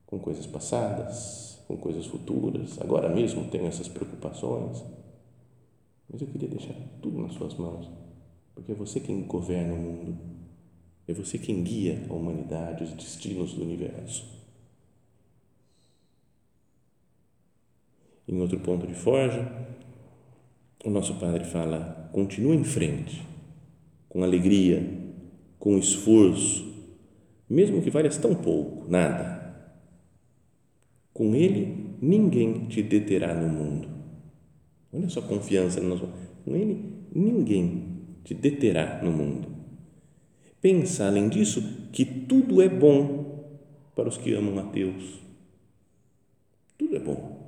com 0.05 0.17
coisas 0.17 0.47
passadas, 0.47 1.61
com 1.67 1.77
coisas 1.77 2.05
futuras. 2.05 2.79
Agora 2.81 3.09
mesmo 3.09 3.49
tenho 3.49 3.67
essas 3.67 3.87
preocupações. 3.87 4.83
Mas 6.09 6.21
eu 6.21 6.27
queria 6.27 6.49
deixar 6.49 6.73
tudo 7.01 7.21
nas 7.21 7.33
suas 7.33 7.53
mãos, 7.53 7.87
porque 8.55 8.71
é 8.71 8.75
você 8.75 8.99
quem 8.99 9.21
governa 9.23 9.73
o 9.73 9.77
mundo. 9.77 10.17
É 11.07 11.13
você 11.13 11.37
quem 11.37 11.63
guia 11.63 12.05
a 12.09 12.13
humanidade, 12.13 12.83
os 12.83 12.93
destinos 12.93 13.53
do 13.53 13.63
universo. 13.63 14.25
Em 18.27 18.39
outro 18.39 18.59
ponto 18.59 18.85
de 18.87 18.93
forja, 18.93 19.51
o 20.83 20.89
nosso 20.89 21.15
Padre 21.15 21.45
fala: 21.45 22.09
continua 22.11 22.55
em 22.55 22.63
frente, 22.63 23.23
com 24.07 24.23
alegria, 24.23 24.98
com 25.59 25.77
esforço, 25.77 26.65
mesmo 27.49 27.81
que 27.81 27.91
valhas 27.91 28.17
tão 28.17 28.33
pouco, 28.33 28.89
nada. 28.89 29.37
Com 31.13 31.35
Ele, 31.35 31.97
ninguém 32.01 32.65
te 32.67 32.81
deterá 32.81 33.35
no 33.35 33.49
mundo. 33.49 33.89
Olha 34.93 35.09
só 35.09 35.19
a 35.19 35.23
confiança 35.23 35.81
no 35.81 35.89
nosso. 35.89 36.09
Com 36.45 36.55
Ele, 36.55 36.93
ninguém 37.13 37.99
te 38.23 38.33
deterá 38.33 39.01
no 39.03 39.11
mundo. 39.11 39.49
Pensa, 40.61 41.07
além 41.07 41.27
disso, 41.29 41.61
que 41.91 42.05
tudo 42.05 42.61
é 42.61 42.69
bom 42.69 43.45
para 43.95 44.07
os 44.07 44.17
que 44.17 44.33
amam 44.33 44.57
a 44.59 44.63
Deus. 44.63 45.19
Tudo 46.77 46.95
é 46.95 46.99
bom. 46.99 47.39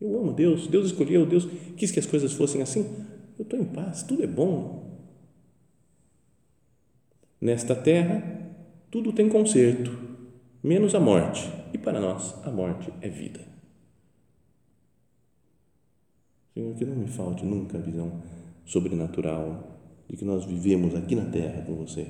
Eu 0.00 0.18
amo 0.18 0.32
Deus, 0.32 0.66
Deus 0.68 0.86
escolheu, 0.86 1.26
Deus 1.26 1.46
quis 1.76 1.90
que 1.90 1.98
as 1.98 2.06
coisas 2.06 2.32
fossem 2.32 2.62
assim. 2.62 2.86
Eu 3.38 3.42
estou 3.42 3.58
em 3.58 3.64
paz, 3.64 4.02
tudo 4.02 4.22
é 4.22 4.26
bom. 4.26 4.87
Nesta 7.40 7.74
terra, 7.76 8.20
tudo 8.90 9.12
tem 9.12 9.28
conserto, 9.28 9.96
menos 10.62 10.92
a 10.94 10.98
morte, 10.98 11.48
e 11.72 11.78
para 11.78 12.00
nós 12.00 12.34
a 12.44 12.50
morte 12.50 12.92
é 13.00 13.08
vida. 13.08 13.40
Senhor, 16.52 16.74
que 16.74 16.84
não 16.84 16.96
me 16.96 17.06
falte 17.06 17.44
nunca 17.44 17.78
a 17.78 17.80
visão 17.80 18.20
sobrenatural 18.64 19.78
de 20.08 20.16
que 20.16 20.24
nós 20.24 20.44
vivemos 20.44 20.96
aqui 20.96 21.14
na 21.14 21.26
terra 21.26 21.62
com 21.62 21.76
você. 21.76 22.08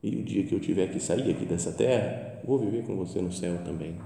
E 0.00 0.14
o 0.14 0.22
dia 0.22 0.44
que 0.44 0.54
eu 0.54 0.60
tiver 0.60 0.92
que 0.92 1.00
sair 1.00 1.28
aqui 1.28 1.44
dessa 1.44 1.72
terra, 1.72 2.40
vou 2.44 2.60
viver 2.60 2.84
com 2.84 2.94
você 2.94 3.20
no 3.20 3.32
céu 3.32 3.58
também. 3.64 3.96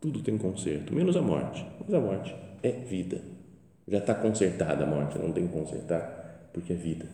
Tudo 0.00 0.22
tem 0.22 0.38
conserto, 0.38 0.94
menos 0.94 1.16
a 1.16 1.22
morte. 1.22 1.66
Mas 1.80 1.92
a 1.92 2.00
morte 2.00 2.36
é 2.62 2.70
vida. 2.70 3.20
Já 3.88 3.98
está 3.98 4.14
consertada 4.14 4.84
a 4.84 4.86
morte, 4.86 5.18
não 5.18 5.32
tem 5.32 5.48
que 5.48 5.52
consertar, 5.52 6.50
porque 6.52 6.72
é 6.72 6.76
vida. 6.76 7.06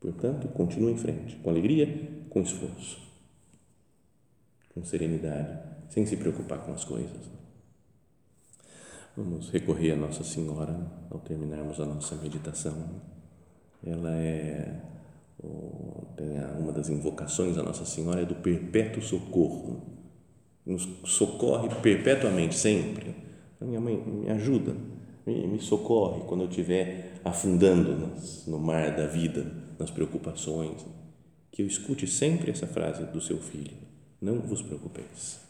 Portanto, 0.00 0.48
continue 0.48 0.92
em 0.92 0.96
frente, 0.96 1.36
com 1.36 1.50
alegria, 1.50 1.86
com 2.30 2.40
esforço, 2.40 3.00
com 4.72 4.84
serenidade, 4.84 5.58
sem 5.88 6.06
se 6.06 6.16
preocupar 6.16 6.60
com 6.60 6.72
as 6.72 6.84
coisas. 6.84 7.38
Vamos 9.16 9.50
recorrer 9.50 9.92
a 9.92 9.96
Nossa 9.96 10.22
Senhora 10.22 10.78
ao 11.10 11.18
terminarmos 11.18 11.80
a 11.80 11.86
nossa 11.86 12.14
meditação. 12.14 13.02
Ela 13.84 14.14
é 14.16 14.80
uma 16.58 16.72
das 16.72 16.88
invocações 16.88 17.56
da 17.56 17.62
Nossa 17.62 17.84
Senhora 17.84 18.22
é 18.22 18.24
do 18.24 18.36
perpétuo 18.36 19.02
socorro. 19.02 19.82
Nos 20.64 20.86
socorre 21.06 21.68
perpetuamente, 21.82 22.54
sempre. 22.54 23.16
Minha 23.60 23.80
mãe 23.80 23.96
me 23.96 24.30
ajuda, 24.30 24.76
me, 25.26 25.46
me 25.46 25.60
socorre 25.60 26.22
quando 26.26 26.42
eu 26.42 26.48
estiver 26.48 27.14
afundando 27.24 28.12
no 28.46 28.58
mar 28.58 28.94
da 28.94 29.06
vida 29.06 29.67
nas 29.78 29.90
preocupações. 29.90 30.84
Que 31.50 31.62
eu 31.62 31.66
escute 31.66 32.06
sempre 32.06 32.50
essa 32.50 32.66
frase 32.66 33.04
do 33.06 33.20
seu 33.20 33.38
filho: 33.38 33.76
Não 34.20 34.40
vos 34.40 34.62
preocupeis. 34.62 35.40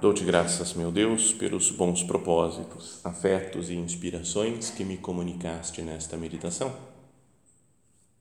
Dou-te 0.00 0.22
graças, 0.22 0.74
meu 0.74 0.92
Deus, 0.92 1.32
pelos 1.32 1.70
bons 1.70 2.02
propósitos, 2.02 3.00
afetos 3.04 3.70
e 3.70 3.74
inspirações 3.74 4.68
que 4.68 4.84
me 4.84 4.98
comunicaste 4.98 5.80
nesta 5.80 6.14
meditação. 6.16 6.76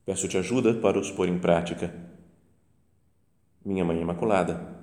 Peço-te 0.05 0.37
ajuda 0.37 0.73
para 0.75 0.97
os 0.97 1.11
pôr 1.11 1.27
em 1.27 1.37
prática. 1.37 1.93
Minha 3.65 3.83
Mãe 3.83 4.01
Imaculada, 4.01 4.82